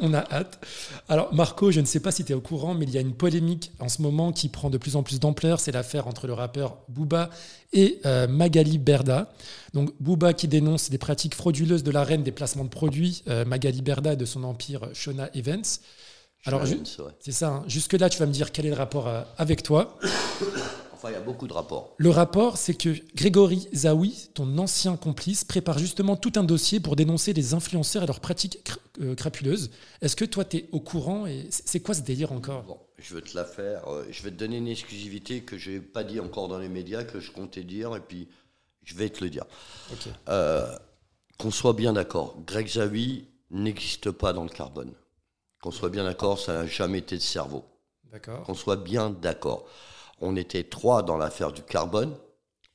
On 0.00 0.14
a 0.14 0.20
hâte. 0.32 0.64
Alors, 1.08 1.32
Marco, 1.32 1.70
je 1.70 1.80
ne 1.80 1.86
sais 1.86 2.00
pas 2.00 2.10
si 2.10 2.24
tu 2.24 2.32
es 2.32 2.34
au 2.34 2.40
courant, 2.40 2.74
mais 2.74 2.86
il 2.86 2.90
y 2.90 2.98
a 2.98 3.00
une 3.00 3.14
polémique 3.14 3.70
en 3.78 3.88
ce 3.88 4.02
moment 4.02 4.32
qui 4.32 4.48
prend 4.48 4.68
de 4.68 4.78
plus 4.78 4.96
en 4.96 5.02
plus 5.02 5.20
d'ampleur. 5.20 5.60
C'est 5.60 5.72
l'affaire 5.72 6.08
entre 6.08 6.26
le 6.26 6.32
rappeur 6.32 6.78
Booba 6.88 7.30
et 7.72 8.00
euh, 8.04 8.26
Magali 8.26 8.78
Berda. 8.78 9.32
Donc, 9.74 9.92
Booba 10.00 10.32
qui 10.34 10.48
dénonce 10.48 10.90
des 10.90 10.98
pratiques 10.98 11.34
frauduleuses 11.34 11.84
de 11.84 11.90
la 11.92 12.02
reine 12.02 12.24
des 12.24 12.32
placements 12.32 12.64
de 12.64 12.68
produits, 12.68 13.22
euh, 13.28 13.44
Magali 13.44 13.82
Berda 13.82 14.14
et 14.14 14.16
de 14.16 14.24
son 14.24 14.42
empire 14.42 14.88
Shona 14.92 15.30
Evans. 15.34 15.64
Alors, 16.44 16.62
c'est 17.20 17.32
ça. 17.32 17.48
Hein. 17.48 17.64
Jusque-là, 17.66 18.08
tu 18.08 18.18
vas 18.18 18.26
me 18.26 18.32
dire 18.32 18.52
quel 18.52 18.66
est 18.66 18.70
le 18.70 18.76
rapport 18.76 19.08
euh, 19.08 19.22
avec 19.36 19.62
toi. 19.62 19.98
il 21.06 21.12
y 21.12 21.14
a 21.14 21.20
beaucoup 21.20 21.46
de 21.46 21.52
rapports. 21.52 21.94
Le 21.96 22.10
rapport, 22.10 22.56
c'est 22.56 22.74
que 22.74 22.96
Grégory 23.14 23.68
Zawi, 23.74 24.30
ton 24.34 24.58
ancien 24.58 24.96
complice, 24.96 25.44
prépare 25.44 25.78
justement 25.78 26.16
tout 26.16 26.32
un 26.36 26.44
dossier 26.44 26.80
pour 26.80 26.96
dénoncer 26.96 27.32
les 27.32 27.54
influenceurs 27.54 28.02
et 28.02 28.06
leurs 28.06 28.20
pratiques 28.20 28.58
euh, 29.00 29.14
crapuleuses. 29.14 29.70
Est-ce 30.00 30.16
que 30.16 30.24
toi, 30.24 30.44
tu 30.44 30.58
es 30.58 30.68
au 30.72 30.80
courant 30.80 31.26
et 31.26 31.46
c'est 31.50 31.80
quoi 31.80 31.94
ce 31.94 32.02
délire 32.02 32.32
encore? 32.32 32.62
Bon, 32.64 32.78
Je 32.98 33.14
vais 33.14 33.22
te 33.22 33.36
la 33.36 33.44
faire. 33.44 33.86
Euh, 33.88 34.04
je 34.10 34.22
vais 34.22 34.30
te 34.30 34.36
donner 34.36 34.56
une 34.56 34.68
exclusivité 34.68 35.42
que 35.42 35.56
je 35.56 35.72
n'ai 35.72 35.80
pas 35.80 36.04
dit 36.04 36.20
encore 36.20 36.48
dans 36.48 36.58
les 36.58 36.68
médias, 36.68 37.04
que 37.04 37.20
je 37.20 37.30
comptais 37.30 37.62
dire, 37.62 37.94
et 37.94 38.00
puis 38.00 38.28
je 38.82 38.94
vais 38.94 39.08
te 39.10 39.22
le 39.22 39.30
dire. 39.30 39.44
Euh, 40.28 40.66
qu'on 41.38 41.50
soit 41.50 41.74
bien 41.74 41.92
d'accord, 41.92 42.36
Greg 42.46 42.66
Zawi 42.66 43.28
n'existe 43.50 44.10
pas 44.10 44.32
dans 44.32 44.42
le 44.42 44.50
carbone. 44.50 44.92
Qu'on 45.60 45.70
soit 45.70 45.90
bien 45.90 46.04
d'accord, 46.04 46.38
ça 46.38 46.54
n'a 46.54 46.66
jamais 46.66 46.98
été 46.98 47.16
de 47.16 47.22
cerveau. 47.22 47.64
D'accord. 48.12 48.42
Qu'on 48.44 48.54
soit 48.54 48.76
bien 48.76 49.10
d'accord. 49.10 49.66
On 50.20 50.36
était 50.36 50.64
trois 50.64 51.02
dans 51.02 51.16
l'affaire 51.16 51.52
du 51.52 51.62
carbone. 51.62 52.16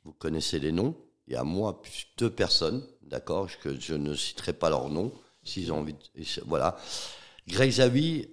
Vous 0.04 0.14
connaissez 0.14 0.60
les 0.60 0.72
noms. 0.72 0.96
Il 1.28 1.34
y 1.34 1.38
a 1.38 1.44
moi 1.44 1.82
plus 1.82 2.08
deux 2.18 2.30
personnes, 2.30 2.86
d'accord, 3.02 3.48
que 3.62 3.80
je 3.80 3.94
ne 3.94 4.14
citerai 4.14 4.54
pas 4.54 4.70
leurs 4.70 4.90
noms 4.90 5.14
s'ils 5.44 5.72
ont 5.72 5.80
envie. 5.80 5.94
De, 5.94 6.00
voilà. 6.46 6.78
Greg 7.48 7.72
Zawi 7.72 8.30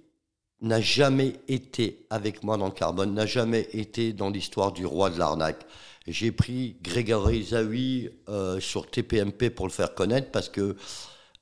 n'a 0.61 0.81
jamais 0.81 1.35
été 1.47 2.05
avec 2.09 2.43
moi 2.43 2.57
dans 2.57 2.67
le 2.67 2.73
carbone, 2.73 3.13
n'a 3.13 3.25
jamais 3.25 3.67
été 3.73 4.13
dans 4.13 4.29
l'histoire 4.29 4.71
du 4.71 4.85
roi 4.85 5.09
de 5.09 5.17
l'arnaque. 5.17 5.65
J'ai 6.07 6.31
pris 6.31 6.77
Grégory 6.81 7.43
Zawi 7.43 8.09
euh, 8.29 8.59
sur 8.59 8.89
TPMP 8.89 9.49
pour 9.49 9.67
le 9.67 9.71
faire 9.71 9.93
connaître 9.93 10.31
parce 10.31 10.49
que 10.49 10.75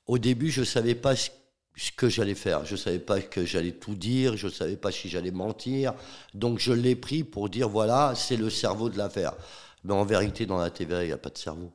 au 0.06 0.18
début 0.18 0.52
je 0.52 0.64
savais 0.64 0.96
pas 0.96 1.16
ce 1.16 1.30
ce 1.80 1.92
que 1.92 2.10
j'allais 2.10 2.36
faire. 2.36 2.66
Je 2.66 2.74
ne 2.74 2.78
savais 2.78 3.00
pas 3.00 3.22
que 3.22 3.46
j'allais 3.46 3.72
tout 3.72 3.96
dire, 3.96 4.36
je 4.36 4.48
ne 4.48 4.52
savais 4.52 4.76
pas 4.76 4.92
si 4.92 5.08
j'allais 5.08 5.32
mentir. 5.32 5.94
Donc 6.34 6.60
je 6.60 6.74
l'ai 6.74 6.96
pris 6.96 7.24
pour 7.24 7.50
dire, 7.50 7.70
voilà, 7.70 8.14
c'est 8.16 8.36
le 8.36 8.50
cerveau 8.50 8.90
de 8.90 8.98
l'affaire. 8.98 9.34
Mais 9.86 9.94
en 9.94 10.04
vérité, 10.04 10.46
dans 10.46 10.58
la 10.58 10.70
TVA, 10.70 11.04
il 11.04 11.08
n'y 11.08 11.14
a 11.14 11.18
pas 11.18 11.30
de 11.30 11.38
cerveau. 11.38 11.72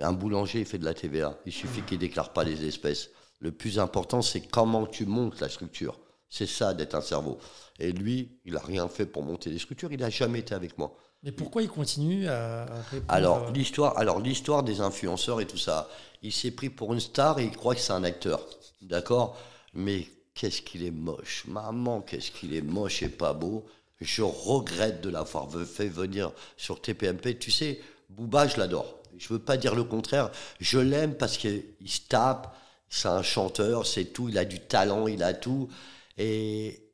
Un 0.00 0.14
boulanger, 0.14 0.60
il 0.60 0.64
fait 0.64 0.78
de 0.78 0.86
la 0.86 0.94
TVA. 0.94 1.38
Il 1.44 1.52
suffit 1.52 1.82
qu'il 1.82 1.98
ne 1.98 2.00
déclare 2.00 2.32
pas 2.32 2.44
les 2.44 2.64
espèces. 2.64 3.10
Le 3.40 3.52
plus 3.52 3.78
important, 3.78 4.22
c'est 4.22 4.40
comment 4.40 4.86
tu 4.86 5.04
montes 5.04 5.38
la 5.40 5.50
structure. 5.50 6.00
C'est 6.30 6.46
ça 6.46 6.72
d'être 6.72 6.94
un 6.94 7.02
cerveau. 7.02 7.38
Et 7.78 7.92
lui, 7.92 8.40
il 8.46 8.54
n'a 8.54 8.60
rien 8.60 8.88
fait 8.88 9.04
pour 9.04 9.22
monter 9.22 9.50
les 9.50 9.58
structures. 9.58 9.92
Il 9.92 10.00
n'a 10.00 10.08
jamais 10.08 10.38
été 10.38 10.54
avec 10.54 10.78
moi. 10.78 10.96
Mais 11.22 11.32
pourquoi 11.32 11.62
il 11.62 11.68
continue 11.68 12.28
à 12.28 12.66
Alors 13.08 13.50
l'histoire, 13.52 13.98
alors 13.98 14.20
l'histoire 14.20 14.62
des 14.62 14.80
influenceurs 14.80 15.40
et 15.40 15.46
tout 15.46 15.58
ça, 15.58 15.88
il 16.22 16.32
s'est 16.32 16.50
pris 16.50 16.70
pour 16.70 16.92
une 16.94 17.00
star 17.00 17.38
et 17.38 17.44
il 17.44 17.56
croit 17.56 17.74
que 17.74 17.80
c'est 17.80 17.92
un 17.92 18.04
acteur. 18.04 18.46
D'accord? 18.80 19.36
Mais 19.74 20.06
qu'est-ce 20.34 20.62
qu'il 20.62 20.84
est 20.84 20.90
moche. 20.90 21.44
Maman, 21.46 22.00
qu'est-ce 22.00 22.30
qu'il 22.30 22.54
est 22.54 22.62
moche 22.62 23.02
et 23.02 23.08
pas 23.08 23.34
beau. 23.34 23.66
Je 24.00 24.22
regrette 24.22 25.02
de 25.02 25.10
l'avoir 25.10 25.48
fait 25.66 25.88
venir 25.88 26.32
sur 26.56 26.80
TPMP. 26.80 27.38
Tu 27.38 27.50
sais, 27.50 27.80
Booba, 28.08 28.46
je 28.46 28.56
l'adore. 28.56 28.94
Je 29.18 29.28
veux 29.28 29.38
pas 29.38 29.58
dire 29.58 29.74
le 29.74 29.84
contraire. 29.84 30.30
Je 30.58 30.78
l'aime 30.78 31.14
parce 31.14 31.36
qu'il 31.36 31.64
se 31.84 32.00
tape. 32.08 32.56
C'est 32.88 33.08
un 33.08 33.22
chanteur, 33.22 33.86
c'est 33.86 34.06
tout. 34.06 34.30
Il 34.30 34.38
a 34.38 34.46
du 34.46 34.60
talent, 34.60 35.06
il 35.06 35.22
a 35.22 35.34
tout. 35.34 35.68
Et 36.16 36.92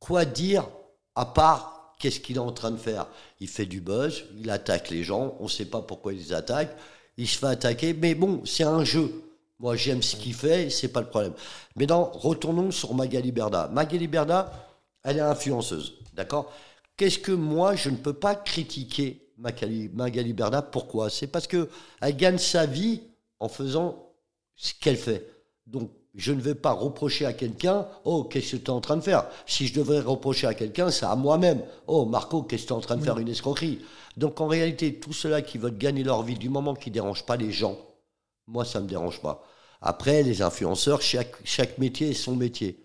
quoi 0.00 0.24
dire 0.24 0.68
à 1.14 1.26
part 1.26 1.81
qu'est-ce 2.02 2.18
qu'il 2.18 2.36
est 2.36 2.40
en 2.40 2.50
train 2.50 2.72
de 2.72 2.76
faire? 2.76 3.06
Il 3.38 3.48
fait 3.48 3.64
du 3.64 3.80
buzz, 3.80 4.24
il 4.36 4.50
attaque 4.50 4.90
les 4.90 5.04
gens. 5.04 5.36
On 5.38 5.44
ne 5.44 5.48
sait 5.48 5.66
pas 5.66 5.80
pourquoi 5.80 6.12
il 6.12 6.18
les 6.18 6.32
attaque. 6.32 6.76
Il 7.16 7.28
se 7.28 7.38
fait 7.38 7.46
attaquer. 7.46 7.94
Mais 7.94 8.16
bon, 8.16 8.42
c'est 8.44 8.64
un 8.64 8.82
jeu. 8.84 9.22
Moi, 9.60 9.76
j'aime 9.76 10.02
ce 10.02 10.16
qu'il 10.16 10.34
fait, 10.34 10.68
c'est 10.68 10.88
pas 10.88 11.00
le 11.00 11.06
problème. 11.06 11.34
Mais 11.76 11.86
non, 11.86 12.10
retournons 12.12 12.72
sur 12.72 12.92
Magali 12.94 13.30
Berda. 13.30 13.68
Magali 13.68 14.08
Berda, 14.08 14.52
elle 15.04 15.18
est 15.18 15.20
influenceuse, 15.20 15.94
d'accord? 16.14 16.52
Qu'est-ce 16.96 17.20
que 17.20 17.30
moi, 17.30 17.76
je 17.76 17.90
ne 17.90 17.96
peux 17.96 18.12
pas 18.12 18.34
critiquer 18.34 19.28
Magali, 19.38 20.32
Berda 20.32 20.62
Pourquoi? 20.62 21.10
C'est 21.10 21.28
parce 21.28 21.46
que 21.46 21.68
elle 22.00 22.16
gagne 22.16 22.38
sa 22.38 22.66
vie 22.66 23.02
en 23.38 23.48
faisant 23.48 24.12
ce 24.56 24.72
qu'elle 24.80 24.96
fait. 24.96 25.28
Donc, 25.68 25.92
je 26.14 26.32
ne 26.32 26.40
vais 26.40 26.54
pas 26.54 26.72
reprocher 26.72 27.24
à 27.24 27.32
quelqu'un, 27.32 27.86
oh, 28.04 28.24
qu'est-ce 28.24 28.52
que 28.52 28.56
tu 28.56 28.64
es 28.64 28.70
en 28.70 28.80
train 28.80 28.96
de 28.96 29.02
faire? 29.02 29.26
Si 29.46 29.66
je 29.66 29.74
devrais 29.74 30.00
reprocher 30.00 30.46
à 30.46 30.54
quelqu'un, 30.54 30.90
c'est 30.90 31.06
à 31.06 31.16
moi-même. 31.16 31.62
Oh, 31.86 32.04
Marco, 32.04 32.42
qu'est-ce 32.42 32.64
que 32.64 32.68
tu 32.68 32.74
es 32.74 32.76
en 32.76 32.80
train 32.80 32.96
de 32.96 33.04
faire 33.04 33.18
Une 33.18 33.28
escroquerie? 33.28 33.80
Donc, 34.18 34.40
en 34.40 34.46
réalité, 34.46 34.94
tout 34.94 35.14
cela 35.14 35.40
qui 35.40 35.56
veulent 35.56 35.78
gagner 35.78 36.04
leur 36.04 36.22
vie, 36.22 36.34
du 36.34 36.50
moment 36.50 36.74
qu'ils 36.74 36.92
ne 36.92 36.94
dérangent 36.94 37.24
pas 37.24 37.36
les 37.36 37.50
gens, 37.50 37.78
moi, 38.46 38.64
ça 38.64 38.80
ne 38.80 38.84
me 38.84 38.90
dérange 38.90 39.20
pas. 39.22 39.42
Après, 39.80 40.22
les 40.22 40.42
influenceurs, 40.42 41.00
chaque, 41.00 41.34
chaque 41.44 41.78
métier 41.78 42.10
est 42.10 42.14
son 42.14 42.36
métier. 42.36 42.78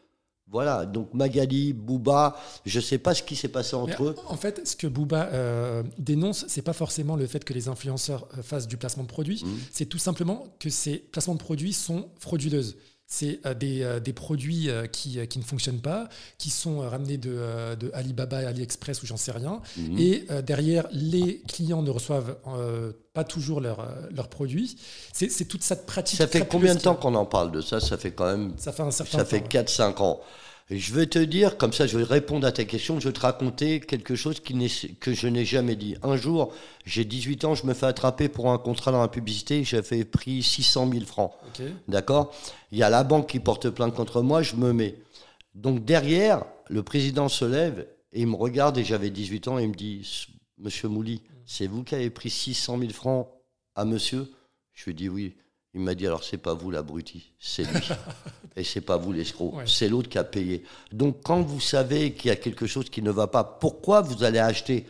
Voilà, 0.49 0.85
donc 0.85 1.13
Magali, 1.13 1.73
Booba, 1.73 2.39
je 2.65 2.79
ne 2.79 2.83
sais 2.83 2.97
pas 2.97 3.13
ce 3.13 3.21
qui 3.21 3.35
s'est 3.35 3.49
passé 3.49 3.75
entre 3.75 4.05
eux. 4.05 4.15
En 4.27 4.37
fait, 4.37 4.65
ce 4.65 4.77
que 4.77 4.87
Booba 4.87 5.25
euh, 5.33 5.83
dénonce, 5.97 6.45
c'est 6.47 6.61
pas 6.61 6.71
forcément 6.71 7.17
le 7.17 7.27
fait 7.27 7.43
que 7.43 7.53
les 7.53 7.67
influenceurs 7.67 8.25
euh, 8.37 8.41
fassent 8.41 8.67
du 8.67 8.77
placement 8.77 9.03
de 9.03 9.09
produits, 9.09 9.43
mmh. 9.43 9.49
c'est 9.73 9.87
tout 9.87 9.97
simplement 9.97 10.45
que 10.59 10.69
ces 10.69 10.99
placements 10.99 11.33
de 11.33 11.39
produits 11.39 11.73
sont 11.73 12.07
frauduleuses. 12.17 12.77
C'est 13.09 13.39
euh, 13.45 13.53
des, 13.53 13.99
des, 14.03 14.13
produits 14.13 14.69
qui, 14.91 15.25
qui, 15.27 15.39
ne 15.39 15.43
fonctionnent 15.43 15.81
pas, 15.81 16.09
qui 16.37 16.49
sont 16.49 16.79
ramenés 16.79 17.17
de, 17.17 17.75
de 17.75 17.89
Alibaba 17.93 18.43
et 18.43 18.45
AliExpress 18.45 19.01
ou 19.01 19.05
j'en 19.05 19.17
sais 19.17 19.31
rien. 19.31 19.61
Mmh. 19.77 19.97
Et 19.97 20.25
derrière, 20.43 20.87
les 20.91 21.41
clients 21.47 21.81
ne 21.81 21.89
reçoivent 21.89 22.35
pas 23.13 23.23
toujours 23.23 23.61
leurs 23.61 24.29
produits. 24.29 24.77
C'est 25.13 25.45
toute 25.45 25.63
cette 25.63 25.85
pratique. 25.85 26.17
Ça 26.17 26.27
fait 26.27 26.47
combien 26.47 26.75
de 26.75 26.81
temps 26.81 26.95
qu'on 26.95 27.15
en 27.15 27.25
parle 27.25 27.51
de 27.51 27.61
ça? 27.61 27.79
Ça 27.79 27.97
fait 27.97 28.11
quand 28.11 28.25
même. 28.25 28.53
Ça 28.57 28.71
fait 28.71 28.83
un 28.83 28.91
certain 28.91 29.19
Ça 29.19 29.25
fait 29.25 29.39
4-5 29.39 30.01
ans. 30.01 30.19
Je 30.69 30.93
vais 30.93 31.05
te 31.05 31.19
dire, 31.19 31.57
comme 31.57 31.71
ça 31.71 31.87
je 31.87 31.97
vais 31.97 32.03
répondre 32.03 32.45
à 32.45 32.51
ta 32.51 32.65
question, 32.65 32.99
je 32.99 33.07
vais 33.07 33.13
te 33.13 33.21
raconter 33.21 33.79
quelque 33.79 34.15
chose 34.15 34.41
qui 34.41 34.53
que 34.99 35.13
je 35.13 35.27
n'ai 35.27 35.45
jamais 35.45 35.77
dit. 35.77 35.95
Un 36.03 36.17
jour, 36.17 36.53
j'ai 36.85 37.05
18 37.05 37.45
ans, 37.45 37.55
je 37.55 37.65
me 37.65 37.73
fais 37.73 37.85
attraper 37.85 38.27
pour 38.27 38.51
un 38.51 38.57
contrat 38.57 38.91
dans 38.91 38.99
la 38.99 39.07
publicité, 39.07 39.63
j'avais 39.63 40.03
pris 40.03 40.43
600 40.43 40.91
000 40.91 41.05
francs. 41.05 41.31
D'accord? 41.87 42.35
Il 42.73 42.77
y 42.77 42.83
a 42.83 42.89
la 42.89 43.05
banque 43.05 43.29
qui 43.29 43.39
porte 43.39 43.69
plainte 43.69 43.95
contre 43.95 44.21
moi, 44.21 44.41
je 44.41 44.55
me 44.55 44.73
mets. 44.73 44.95
Donc 45.55 45.85
derrière, 45.85 46.43
le 46.69 46.83
président 46.83 47.29
se 47.29 47.45
lève 47.45 47.87
et 48.11 48.21
il 48.21 48.27
me 48.27 48.35
regarde 48.35 48.77
et 48.77 48.83
j'avais 48.83 49.09
18 49.09 49.47
ans 49.47 49.59
et 49.59 49.63
il 49.63 49.69
me 49.69 49.73
dit, 49.73 50.05
Monsieur 50.57 50.89
Mouli, 50.89 51.21
c'est 51.45 51.67
vous 51.67 51.83
qui 51.83 51.95
avez 51.95 52.09
pris 52.09 52.29
600 52.29 52.77
000 52.79 52.91
francs 52.91 53.29
à 53.73 53.85
monsieur? 53.85 54.27
Je 54.73 54.85
lui 54.85 54.93
dit 54.95 55.07
oui. 55.07 55.35
Il 55.77 55.83
m'a 55.83 55.93
dit 55.93 56.07
alors 56.07 56.23
c'est 56.23 56.39
pas 56.39 56.55
vous 56.55 56.71
l'abruti, 56.71 57.31
c'est 57.39 57.63
lui. 57.71 57.87
Et 58.55 58.63
c'est 58.63 58.81
pas 58.81 58.97
vous 58.97 59.13
l'escroc, 59.13 59.53
c'est 59.67 59.87
l'autre 59.87 60.09
qui 60.09 60.17
a 60.17 60.23
payé. 60.23 60.63
Donc 60.91 61.17
quand 61.21 61.43
vous 61.43 61.59
savez 61.59 62.13
qu'il 62.13 62.29
y 62.29 62.31
a 62.31 62.35
quelque 62.35 62.65
chose 62.65 62.89
qui 62.89 63.03
ne 63.03 63.11
va 63.11 63.27
pas, 63.27 63.43
pourquoi 63.43 64.01
vous 64.01 64.23
allez 64.23 64.39
acheter? 64.39 64.87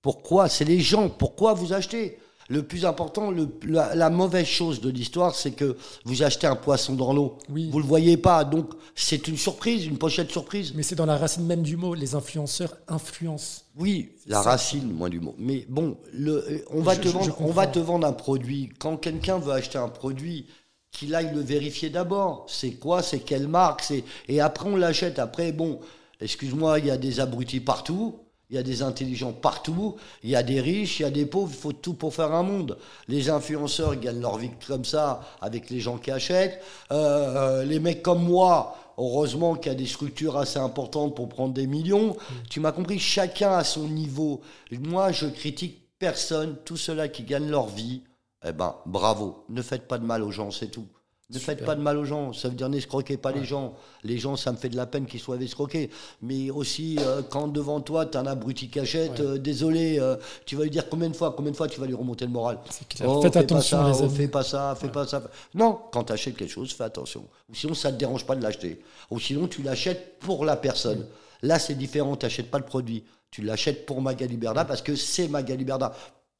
Pourquoi? 0.00 0.48
C'est 0.48 0.64
les 0.64 0.80
gens, 0.80 1.10
pourquoi 1.10 1.52
vous 1.52 1.74
achetez? 1.74 2.18
Le 2.50 2.64
plus 2.64 2.84
important, 2.84 3.32
la, 3.64 4.10
mauvaise 4.10 4.46
chose 4.46 4.80
de 4.80 4.90
l'histoire, 4.90 5.36
c'est 5.36 5.52
que 5.52 5.76
vous 6.04 6.24
achetez 6.24 6.48
un 6.48 6.56
poisson 6.56 6.94
dans 6.94 7.12
l'eau. 7.12 7.38
Oui. 7.48 7.70
Vous 7.70 7.78
le 7.78 7.84
voyez 7.84 8.16
pas, 8.16 8.42
donc 8.42 8.72
c'est 8.96 9.28
une 9.28 9.36
surprise, 9.36 9.86
une 9.86 9.98
pochette 9.98 10.32
surprise. 10.32 10.72
Mais 10.74 10.82
c'est 10.82 10.96
dans 10.96 11.06
la 11.06 11.16
racine 11.16 11.46
même 11.46 11.62
du 11.62 11.76
mot. 11.76 11.94
Les 11.94 12.16
influenceurs 12.16 12.76
influencent. 12.88 13.62
Oui, 13.78 14.16
la 14.26 14.42
racine, 14.42 14.92
moins 14.92 15.08
du 15.08 15.20
mot. 15.20 15.36
Mais 15.38 15.64
bon, 15.68 15.96
le, 16.12 16.64
on 16.70 16.82
va 16.82 16.96
te 16.96 17.06
vendre, 17.06 17.36
on 17.38 17.52
va 17.52 17.68
te 17.68 17.78
vendre 17.78 18.04
un 18.04 18.12
produit. 18.12 18.70
Quand 18.80 18.96
quelqu'un 18.96 19.38
veut 19.38 19.52
acheter 19.52 19.78
un 19.78 19.88
produit, 19.88 20.46
qu'il 20.90 21.14
aille 21.14 21.32
le 21.32 21.40
vérifier 21.40 21.88
d'abord. 21.88 22.46
C'est 22.48 22.72
quoi 22.72 23.00
C'est 23.00 23.20
quelle 23.20 23.46
marque 23.46 23.82
C'est 23.82 24.02
et 24.28 24.40
après 24.40 24.68
on 24.68 24.74
l'achète. 24.74 25.20
Après, 25.20 25.52
bon, 25.52 25.78
excuse-moi, 26.20 26.80
il 26.80 26.86
y 26.86 26.90
a 26.90 26.96
des 26.96 27.20
abrutis 27.20 27.60
partout. 27.60 28.18
Il 28.50 28.56
y 28.56 28.58
a 28.58 28.64
des 28.64 28.82
intelligents 28.82 29.32
partout, 29.32 29.96
il 30.24 30.30
y 30.30 30.36
a 30.36 30.42
des 30.42 30.60
riches, 30.60 30.98
il 30.98 31.02
y 31.04 31.06
a 31.06 31.10
des 31.10 31.24
pauvres, 31.24 31.52
il 31.52 31.60
faut 31.60 31.72
tout 31.72 31.94
pour 31.94 32.12
faire 32.12 32.32
un 32.32 32.42
monde. 32.42 32.76
Les 33.06 33.30
influenceurs 33.30 33.94
gagnent 33.94 34.20
leur 34.20 34.38
vie 34.38 34.50
comme 34.66 34.84
ça 34.84 35.20
avec 35.40 35.70
les 35.70 35.78
gens 35.78 35.98
qui 35.98 36.10
achètent. 36.10 36.60
Euh, 36.90 37.60
euh, 37.60 37.64
les 37.64 37.78
mecs 37.78 38.02
comme 38.02 38.24
moi, 38.24 38.76
heureusement 38.98 39.54
qu'il 39.54 39.70
y 39.70 39.74
a 39.74 39.78
des 39.78 39.86
structures 39.86 40.36
assez 40.36 40.58
importantes 40.58 41.14
pour 41.14 41.28
prendre 41.28 41.54
des 41.54 41.68
millions. 41.68 42.14
Mm. 42.14 42.34
Tu 42.50 42.58
m'as 42.58 42.72
compris, 42.72 42.98
chacun 42.98 43.52
à 43.52 43.62
son 43.62 43.86
niveau. 43.86 44.40
Moi, 44.72 45.12
je 45.12 45.26
critique 45.26 45.88
personne, 46.00 46.56
tous 46.64 46.76
ceux-là 46.76 47.06
qui 47.06 47.22
gagnent 47.22 47.50
leur 47.50 47.68
vie. 47.68 48.02
Eh 48.44 48.52
ben, 48.52 48.74
bravo, 48.84 49.44
ne 49.48 49.62
faites 49.62 49.86
pas 49.86 49.98
de 49.98 50.04
mal 50.04 50.24
aux 50.24 50.32
gens, 50.32 50.50
c'est 50.50 50.72
tout. 50.72 50.86
Ne 51.32 51.38
faites 51.38 51.64
pas 51.64 51.76
de 51.76 51.80
mal 51.80 51.96
aux 51.96 52.04
gens, 52.04 52.32
ça 52.32 52.48
veut 52.48 52.56
dire 52.56 52.68
n'escroquez 52.68 53.16
pas 53.16 53.30
les 53.30 53.44
gens. 53.44 53.74
Les 54.02 54.18
gens, 54.18 54.34
ça 54.36 54.50
me 54.50 54.56
fait 54.56 54.68
de 54.68 54.76
la 54.76 54.86
peine 54.86 55.06
qu'ils 55.06 55.20
soient 55.20 55.36
escroqués. 55.36 55.90
Mais 56.22 56.50
aussi, 56.50 56.98
euh, 57.00 57.22
quand 57.22 57.46
devant 57.46 57.80
toi, 57.80 58.06
tu 58.06 58.18
as 58.18 58.20
un 58.20 58.26
abruti 58.26 58.68
cachette, 58.68 59.20
euh, 59.20 59.38
désolé, 59.38 59.98
euh, 60.00 60.16
tu 60.44 60.56
vas 60.56 60.64
lui 60.64 60.70
dire 60.70 60.88
combien 60.88 61.08
de 61.08 61.14
fois, 61.14 61.32
combien 61.36 61.52
de 61.52 61.56
fois 61.56 61.68
tu 61.68 61.78
vas 61.78 61.86
lui 61.86 61.94
remonter 61.94 62.24
le 62.24 62.32
moral 62.32 62.58
oh, 63.04 63.22
Faites 63.22 63.36
attention, 63.36 63.78
pas 63.78 63.92
ça, 63.92 64.04
oh, 64.04 64.08
fais 64.08 64.28
pas 64.28 64.42
ça, 64.42 64.74
fais 64.74 64.88
pas 64.88 65.06
ça. 65.06 65.22
Non, 65.54 65.78
quand 65.92 66.04
tu 66.04 66.12
achètes 66.12 66.36
quelque 66.36 66.50
chose, 66.50 66.72
fais 66.72 66.84
attention. 66.84 67.24
Ou 67.48 67.54
sinon, 67.54 67.74
ça 67.74 67.90
ne 67.90 67.94
te 67.94 68.00
dérange 68.00 68.26
pas 68.26 68.34
de 68.34 68.42
l'acheter. 68.42 68.80
Ou 69.10 69.20
sinon, 69.20 69.46
tu 69.46 69.62
l'achètes 69.62 70.18
pour 70.18 70.44
la 70.44 70.56
personne. 70.56 71.06
Là, 71.42 71.60
c'est 71.60 71.74
différent, 71.74 72.16
tu 72.16 72.26
n'achètes 72.26 72.50
pas 72.50 72.58
le 72.58 72.64
produit. 72.64 73.04
Tu 73.30 73.42
l'achètes 73.42 73.86
pour 73.86 74.02
Magali 74.02 74.36
Berda 74.36 74.64
parce 74.64 74.82
que 74.82 74.96
c'est 74.96 75.28
Magali 75.28 75.64
Berda. 75.64 75.92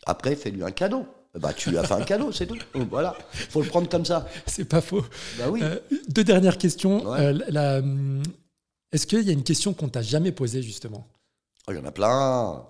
Après, 0.04 0.34
fais-lui 0.34 0.64
un 0.64 0.72
cadeau. 0.72 1.06
Bah, 1.38 1.52
tu 1.52 1.70
lui 1.70 1.78
as 1.78 1.84
fait 1.84 1.94
un 1.94 2.02
cadeau, 2.02 2.32
c'est 2.32 2.46
tout. 2.46 2.58
Voilà, 2.90 3.16
faut 3.32 3.62
le 3.62 3.68
prendre 3.68 3.88
comme 3.88 4.04
ça. 4.04 4.26
C'est 4.46 4.64
pas 4.64 4.80
faux. 4.80 5.04
Bah 5.38 5.44
oui. 5.48 5.60
Euh, 5.62 5.78
deux 6.08 6.24
dernières 6.24 6.58
questions. 6.58 7.14
Euh, 7.14 7.78
hum, 7.78 8.22
est-ce 8.92 9.06
qu'il 9.06 9.22
y 9.22 9.30
a 9.30 9.32
une 9.32 9.44
question 9.44 9.72
qu'on 9.72 9.88
t'a 9.88 10.02
jamais 10.02 10.32
posée 10.32 10.62
justement? 10.62 11.06
Oh, 11.68 11.72
Il 11.72 11.76
y 11.76 11.80
en 11.80 11.84
a 11.84 11.92
plein. 11.92 12.64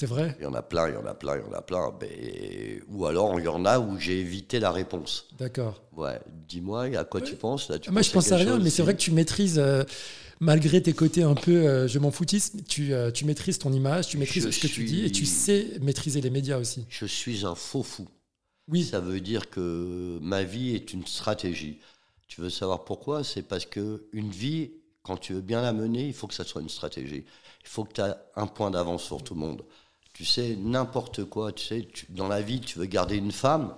C'est 0.00 0.06
vrai 0.06 0.34
Il 0.40 0.44
y 0.44 0.46
en 0.46 0.54
a 0.54 0.62
plein, 0.62 0.88
il 0.88 0.94
y 0.94 0.96
en 0.96 1.04
a 1.04 1.12
plein, 1.12 1.36
il 1.36 1.42
y 1.42 1.46
en 1.46 1.52
a 1.52 1.60
plein. 1.60 1.92
Mais... 2.00 2.80
Ou 2.88 3.04
alors, 3.04 3.38
il 3.38 3.44
y 3.44 3.48
en 3.48 3.66
a 3.66 3.78
où 3.78 3.98
j'ai 3.98 4.18
évité 4.18 4.58
la 4.58 4.72
réponse. 4.72 5.26
D'accord. 5.38 5.82
Ouais, 5.94 6.18
dis-moi, 6.48 6.84
à 6.96 7.04
quoi 7.04 7.20
tu 7.20 7.36
penses 7.36 7.68
là, 7.68 7.78
tu 7.78 7.90
Moi, 7.90 8.00
je 8.00 8.10
pense 8.10 8.32
à 8.32 8.38
rien, 8.38 8.58
mais 8.58 8.70
c'est 8.70 8.80
vrai 8.80 8.94
que 8.94 9.00
tu 9.00 9.10
maîtrises, 9.10 9.58
euh, 9.58 9.84
malgré 10.40 10.82
tes 10.82 10.94
côtés 10.94 11.22
un 11.22 11.34
peu 11.34 11.52
euh, 11.52 11.86
je 11.86 11.98
m'en 11.98 12.10
foutisme, 12.10 12.62
tu, 12.66 12.94
euh, 12.94 13.10
tu 13.10 13.26
maîtrises 13.26 13.58
ton 13.58 13.74
image, 13.74 14.08
tu 14.08 14.16
maîtrises 14.16 14.46
Je 14.46 14.50
ce 14.50 14.60
que 14.62 14.68
tu 14.68 14.84
dis 14.84 15.04
et 15.04 15.12
tu 15.12 15.26
sais 15.26 15.66
maîtriser 15.82 16.22
les 16.22 16.30
médias 16.30 16.56
aussi. 16.56 16.86
Je 16.88 17.04
suis 17.04 17.44
un 17.44 17.54
faux 17.54 17.82
fou. 17.82 18.08
Oui, 18.68 18.84
Ça 18.84 19.00
veut 19.00 19.20
dire 19.20 19.50
que 19.50 20.18
ma 20.22 20.44
vie 20.44 20.74
est 20.74 20.94
une 20.94 21.04
stratégie. 21.04 21.78
Tu 22.26 22.40
veux 22.40 22.48
savoir 22.48 22.86
pourquoi? 22.86 23.22
C'est 23.22 23.42
parce 23.42 23.66
que 23.66 24.08
une 24.14 24.30
vie, 24.30 24.70
quand 25.02 25.18
tu 25.18 25.34
veux 25.34 25.42
bien 25.42 25.60
la 25.60 25.74
mener, 25.74 26.06
il 26.06 26.14
faut 26.14 26.26
que 26.26 26.32
ça 26.32 26.44
soit 26.44 26.62
une 26.62 26.70
stratégie. 26.70 27.26
Il 27.64 27.68
faut 27.68 27.84
que 27.84 27.92
tu 27.92 28.00
aies 28.00 28.14
un 28.36 28.46
point 28.46 28.70
d'avance 28.70 29.02
sur 29.02 29.22
tout 29.22 29.34
le 29.34 29.40
monde. 29.40 29.62
Tu 30.12 30.24
sais, 30.24 30.56
n'importe 30.56 31.24
quoi, 31.24 31.52
tu 31.52 31.64
sais, 31.64 31.88
tu- 31.92 32.06
dans 32.10 32.28
la 32.28 32.42
vie, 32.42 32.60
tu 32.60 32.78
veux 32.78 32.86
garder 32.86 33.16
une 33.16 33.32
femme, 33.32 33.74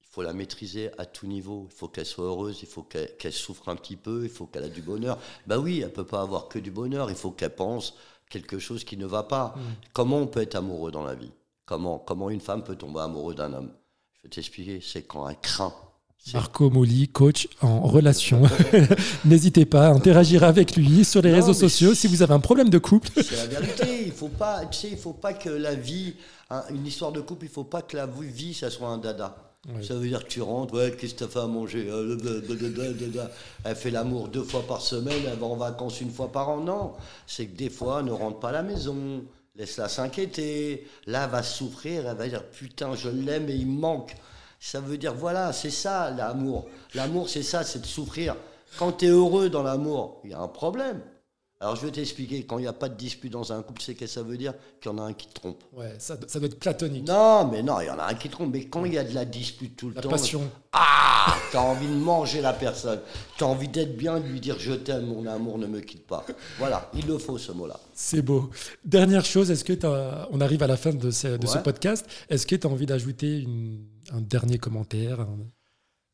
il 0.00 0.06
faut 0.08 0.22
la 0.22 0.32
maîtriser 0.32 0.90
à 0.98 1.06
tout 1.06 1.26
niveau. 1.26 1.66
Il 1.70 1.74
faut 1.74 1.88
qu'elle 1.88 2.06
soit 2.06 2.26
heureuse, 2.26 2.60
il 2.62 2.68
faut 2.68 2.82
qu'elle 2.84 3.32
souffre 3.32 3.68
un 3.68 3.74
petit 3.76 3.96
peu, 3.96 4.22
il 4.22 4.30
faut 4.30 4.46
qu'elle 4.46 4.64
ait 4.64 4.70
du 4.70 4.82
bonheur. 4.82 5.18
Bah 5.46 5.58
oui, 5.58 5.80
elle 5.80 5.92
peut 5.92 6.06
pas 6.06 6.22
avoir 6.22 6.48
que 6.48 6.58
du 6.60 6.70
bonheur, 6.70 7.10
il 7.10 7.16
faut 7.16 7.32
qu'elle 7.32 7.54
pense 7.54 7.94
quelque 8.30 8.58
chose 8.58 8.84
qui 8.84 8.96
ne 8.96 9.06
va 9.06 9.24
pas. 9.24 9.56
Comment 9.92 10.18
on 10.18 10.26
peut 10.26 10.42
être 10.42 10.54
amoureux 10.54 10.92
dans 10.92 11.02
la 11.04 11.14
vie? 11.14 11.32
Comment, 11.66 11.98
comment 11.98 12.30
une 12.30 12.40
femme 12.40 12.62
peut 12.62 12.76
tomber 12.76 13.00
amoureux 13.00 13.34
d'un 13.34 13.52
homme? 13.54 13.72
Je 14.14 14.22
vais 14.22 14.28
t'expliquer, 14.28 14.80
c'est 14.80 15.02
quand 15.02 15.28
elle 15.28 15.40
craint. 15.40 15.74
Marco 16.32 16.70
Moli, 16.70 17.08
coach 17.08 17.48
en 17.60 17.80
relation. 17.82 18.42
N'hésitez 19.24 19.66
pas 19.66 19.88
à 19.88 19.90
interagir 19.90 20.42
avec 20.42 20.74
lui 20.74 21.04
sur 21.04 21.20
les 21.20 21.30
Non, 21.30 21.36
réseaux 21.36 21.52
sociaux 21.52 21.94
si 21.94 22.06
vous 22.06 22.22
avez 22.22 22.32
un 22.32 22.40
problème 22.40 22.70
de 22.70 22.78
couple. 22.78 23.10
C'est 23.16 23.36
la 23.36 23.46
vérité. 23.46 24.04
Il 24.06 24.12
faut 24.12 24.28
pas, 24.28 24.64
tu 24.66 24.78
sais, 24.78 24.88
il 24.92 24.96
faut 24.96 25.12
pas 25.12 25.34
que 25.34 25.50
la 25.50 25.74
vie, 25.74 26.14
hein, 26.50 26.62
une 26.70 26.86
histoire 26.86 27.12
de 27.12 27.20
couple, 27.20 27.44
il 27.44 27.50
faut 27.50 27.64
pas 27.64 27.82
que 27.82 27.96
la 27.96 28.06
vie, 28.06 28.54
ça 28.54 28.70
soit 28.70 28.88
un 28.88 28.98
dada. 28.98 29.36
Ouais. 29.68 29.82
Ça 29.82 29.94
veut 29.94 30.08
dire 30.08 30.24
que 30.24 30.28
tu 30.28 30.42
rentres, 30.42 30.74
ouais, 30.74 30.94
qu'est-ce 30.98 31.14
que 31.14 31.20
t'as 31.20 31.28
fait 31.28 31.40
à 31.40 31.46
manger. 31.46 31.88
Elle 33.64 33.76
fait 33.76 33.90
l'amour 33.90 34.28
deux 34.28 34.42
fois 34.42 34.62
par 34.66 34.80
semaine, 34.80 35.22
elle 35.26 35.38
va 35.38 35.46
en 35.46 35.56
vacances 35.56 36.00
une 36.00 36.10
fois 36.10 36.32
par 36.32 36.48
an. 36.48 36.60
Non, 36.60 36.92
c'est 37.26 37.46
que 37.46 37.56
des 37.56 37.70
fois, 37.70 38.02
ne 38.02 38.12
rentre 38.12 38.40
pas 38.40 38.48
à 38.50 38.52
la 38.52 38.62
maison, 38.62 39.24
laisse-la 39.56 39.88
s'inquiéter. 39.88 40.86
Là, 41.06 41.24
elle 41.24 41.30
va 41.30 41.42
souffrir, 41.42 42.08
elle 42.08 42.16
va 42.16 42.28
dire 42.28 42.44
putain, 42.44 42.94
je 42.94 43.08
l'aime 43.08 43.48
et 43.48 43.54
il 43.54 43.66
manque. 43.66 44.14
Ça 44.66 44.80
veut 44.80 44.96
dire, 44.96 45.12
voilà, 45.12 45.52
c'est 45.52 45.68
ça 45.70 46.10
l'amour. 46.10 46.66
L'amour, 46.94 47.28
c'est 47.28 47.42
ça, 47.42 47.64
c'est 47.64 47.80
de 47.82 47.86
souffrir. 47.86 48.34
Quand 48.78 48.92
tu 48.92 49.04
es 49.04 49.08
heureux 49.08 49.50
dans 49.50 49.62
l'amour, 49.62 50.22
il 50.24 50.30
y 50.30 50.32
a 50.34 50.40
un 50.40 50.48
problème. 50.48 51.02
Alors 51.60 51.76
je 51.76 51.84
vais 51.84 51.92
t'expliquer, 51.92 52.44
quand 52.46 52.56
il 52.58 52.62
n'y 52.62 52.66
a 52.66 52.72
pas 52.72 52.88
de 52.88 52.94
dispute 52.94 53.30
dans 53.30 53.52
un 53.52 53.62
couple, 53.62 53.82
c'est 53.82 53.94
que 53.94 54.06
ça 54.06 54.22
veut 54.22 54.38
dire 54.38 54.54
qu'il 54.80 54.90
y 54.90 54.94
en 54.94 54.98
a 54.98 55.02
un 55.02 55.12
qui 55.12 55.26
te 55.28 55.34
trompe. 55.34 55.62
Ouais, 55.74 55.94
ça, 55.98 56.16
ça 56.26 56.38
doit 56.38 56.46
être 56.48 56.58
platonique. 56.58 57.06
Non, 57.06 57.46
mais 57.46 57.62
non, 57.62 57.78
il 57.82 57.86
y 57.88 57.90
en 57.90 57.98
a 57.98 58.04
un 58.06 58.14
qui 58.14 58.30
trompe. 58.30 58.52
Mais 58.54 58.64
quand 58.64 58.86
il 58.86 58.94
y 58.94 58.98
a 58.98 59.04
de 59.04 59.14
la 59.14 59.26
dispute 59.26 59.76
tout 59.76 59.90
le 59.90 59.94
La 59.96 60.00
temps, 60.00 60.08
passion. 60.08 60.40
ah, 60.72 61.34
t'as 61.52 61.60
envie 61.60 61.86
de 61.86 61.94
manger 61.94 62.40
la 62.40 62.54
personne. 62.54 63.00
T'as 63.38 63.44
envie 63.46 63.68
d'être 63.68 63.96
bien, 63.98 64.18
de 64.18 64.26
lui 64.26 64.40
dire 64.40 64.56
je 64.58 64.72
t'aime, 64.72 65.06
mon 65.06 65.26
amour, 65.26 65.58
ne 65.58 65.66
me 65.66 65.80
quitte 65.80 66.06
pas. 66.06 66.24
Voilà, 66.58 66.90
il 66.94 67.06
le 67.06 67.18
faut 67.18 67.36
ce 67.36 67.52
mot-là. 67.52 67.78
C'est 67.92 68.22
beau. 68.22 68.48
Dernière 68.84 69.26
chose, 69.26 69.50
est-ce 69.50 69.64
que 69.64 69.74
t'as- 69.74 70.26
on 70.32 70.40
arrive 70.40 70.62
à 70.62 70.66
la 70.66 70.78
fin 70.78 70.92
de 70.92 71.10
ce, 71.10 71.36
de 71.36 71.46
ce 71.46 71.58
podcast 71.58 72.06
Est-ce 72.30 72.46
que 72.46 72.56
tu 72.56 72.66
as 72.66 72.70
envie 72.70 72.86
d'ajouter 72.86 73.40
une- 73.40 73.84
un 74.14 74.20
dernier 74.20 74.58
commentaire 74.58 75.26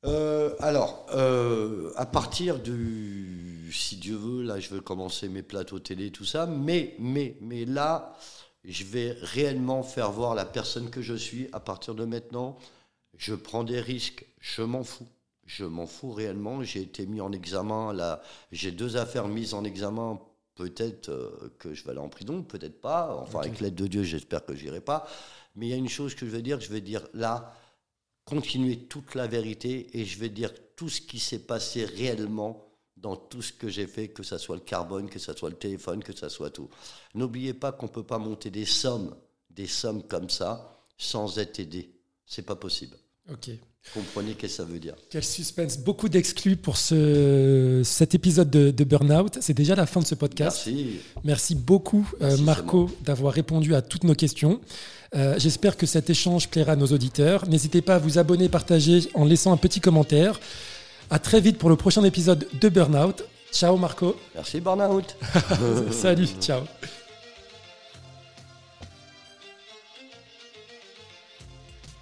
Euh, 0.07 0.55
alors, 0.61 1.07
euh, 1.13 1.93
à 1.97 2.07
partir 2.07 2.59
du, 2.59 3.71
si 3.71 3.97
Dieu 3.97 4.17
veut, 4.17 4.43
là, 4.43 4.59
je 4.59 4.71
veux 4.71 4.81
commencer 4.81 5.29
mes 5.29 5.43
plateaux 5.43 5.79
télé, 5.79 6.11
tout 6.11 6.25
ça, 6.25 6.47
mais, 6.47 6.95
mais, 6.99 7.37
mais 7.43 7.67
là, 7.67 8.17
je 8.65 8.85
vais 8.85 9.15
réellement 9.21 9.83
faire 9.83 10.11
voir 10.11 10.35
la 10.35 10.47
personne 10.47 10.89
que 10.89 11.03
je 11.03 11.13
suis 11.13 11.49
à 11.53 11.61
partir 11.61 11.95
de 11.95 12.07
maintenant. 12.07 12.57
Je 13.19 13.35
prends 13.35 13.63
des 13.63 13.81
risques, 13.81 14.25
je 14.41 14.63
m'en 14.63 14.85
fous. 14.85 15.09
Je 15.45 15.67
m'en 15.67 15.87
fous 15.87 16.13
réellement. 16.13 16.63
J'ai 16.63 16.81
été 16.81 17.05
mis 17.05 17.21
en 17.21 17.33
examen, 17.33 17.93
là, 17.93 18.23
j'ai 18.53 18.71
deux 18.71 18.97
affaires 18.97 19.29
mises 19.29 19.53
en 19.53 19.65
examen. 19.65 20.19
Peut-être 20.55 21.11
euh, 21.11 21.53
que 21.59 21.75
je 21.75 21.85
vais 21.85 21.91
aller 21.91 22.01
en 22.01 22.09
prison, 22.09 22.43
peut-être 22.43 22.81
pas. 22.81 23.17
Enfin, 23.21 23.41
avec 23.41 23.61
l'aide 23.61 23.75
de 23.75 23.87
Dieu, 23.87 24.03
j'espère 24.03 24.45
que 24.47 24.55
j'irai 24.55 24.81
pas. 24.81 25.07
Mais 25.57 25.67
il 25.67 25.71
y 25.71 25.75
a 25.75 25.77
une 25.77 25.89
chose 25.89 26.15
que 26.15 26.25
je 26.25 26.31
vais 26.31 26.43
dire, 26.43 26.61
je 26.61 26.71
vais 26.73 26.81
dire 26.81 27.07
là, 27.13 27.55
continuer 28.31 28.77
toute 28.87 29.17
la 29.17 29.27
vérité 29.27 29.89
et 29.99 30.05
je 30.05 30.19
vais 30.21 30.29
dire 30.29 30.53
tout 30.77 30.89
ce 30.89 31.01
qui 31.01 31.19
s'est 31.19 31.41
passé 31.41 31.85
réellement 31.85 32.65
dans 32.97 33.17
tout 33.17 33.43
ce 33.43 33.53
que 33.53 33.69
j'ai 33.69 33.89
fait, 33.89 34.09
que 34.09 34.23
ce 34.23 34.39
soit 34.39 34.55
le 34.55 34.63
carbone, 34.63 35.11
que 35.11 35.19
ce 35.19 35.33
soit 35.33 35.51
le 35.51 35.57
téléphone, 35.57 36.05
que 36.05 36.15
ce 36.15 36.29
soit 36.29 36.51
tout. 36.51 36.69
N'oubliez 37.15 37.55
pas 37.55 37.73
qu'on 37.73 37.87
ne 37.87 37.91
peut 37.91 38.05
pas 38.05 38.19
monter 38.19 38.51
des 38.51 38.67
sommes, 38.67 39.17
des 39.51 39.67
sommes 39.67 40.07
comme 40.07 40.31
ça, 40.31 40.81
sans 40.97 41.39
être 41.39 41.59
aidé. 41.59 41.91
C'est 42.25 42.47
pas 42.47 42.57
possible. 42.57 42.97
Ok. 43.29 43.51
Comprenez 43.95 44.33
ce 44.33 44.37
que 44.37 44.49
ça 44.49 44.65
veut 44.65 44.79
dire. 44.79 44.95
Quel 45.11 45.25
suspense. 45.25 45.79
Beaucoup 45.79 46.09
d'exclus 46.09 46.57
pour 46.57 46.77
ce, 46.77 47.81
cet 47.85 48.15
épisode 48.15 48.49
de, 48.51 48.71
de 48.71 48.85
Burnout. 48.85 49.39
C'est 49.41 49.55
déjà 49.55 49.75
la 49.75 49.87
fin 49.87 50.01
de 50.01 50.07
ce 50.07 50.15
podcast. 50.15 50.63
Merci. 50.67 51.01
Merci 51.25 51.55
beaucoup, 51.57 52.09
euh, 52.23 52.37
Marco, 52.39 52.89
d'avoir 53.03 53.33
répondu 53.33 53.75
à 53.75 53.83
toutes 53.83 54.05
nos 54.05 54.15
questions. 54.15 54.61
Euh, 55.17 55.35
J'espère 55.39 55.77
que 55.77 55.87
cet 55.87 56.09
échange 56.09 56.49
plaira 56.49 56.73
à 56.73 56.77
nos 56.77 56.87
auditeurs. 56.87 57.49
N'hésitez 57.49 57.83
pas 57.83 57.97
à 57.97 57.99
vous 57.99 58.19
abonner, 58.19 58.49
partager 58.49 59.09
en 59.15 59.25
laissant 59.25 59.53
un 59.53 59.57
petit 59.57 59.81
commentaire. 59.81 60.39
À 61.09 61.19
très 61.19 61.41
vite 61.41 61.59
pour 61.59 61.69
le 61.71 61.77
prochain 61.77 62.05
épisode 62.05 62.47
de 62.61 62.69
Burnout. 62.69 63.25
Ciao, 63.51 63.77
Marco. 63.77 64.15
Merci, 64.37 64.61
Burnout. 64.61 65.17
Salut, 65.91 66.29
ciao. 66.41 66.61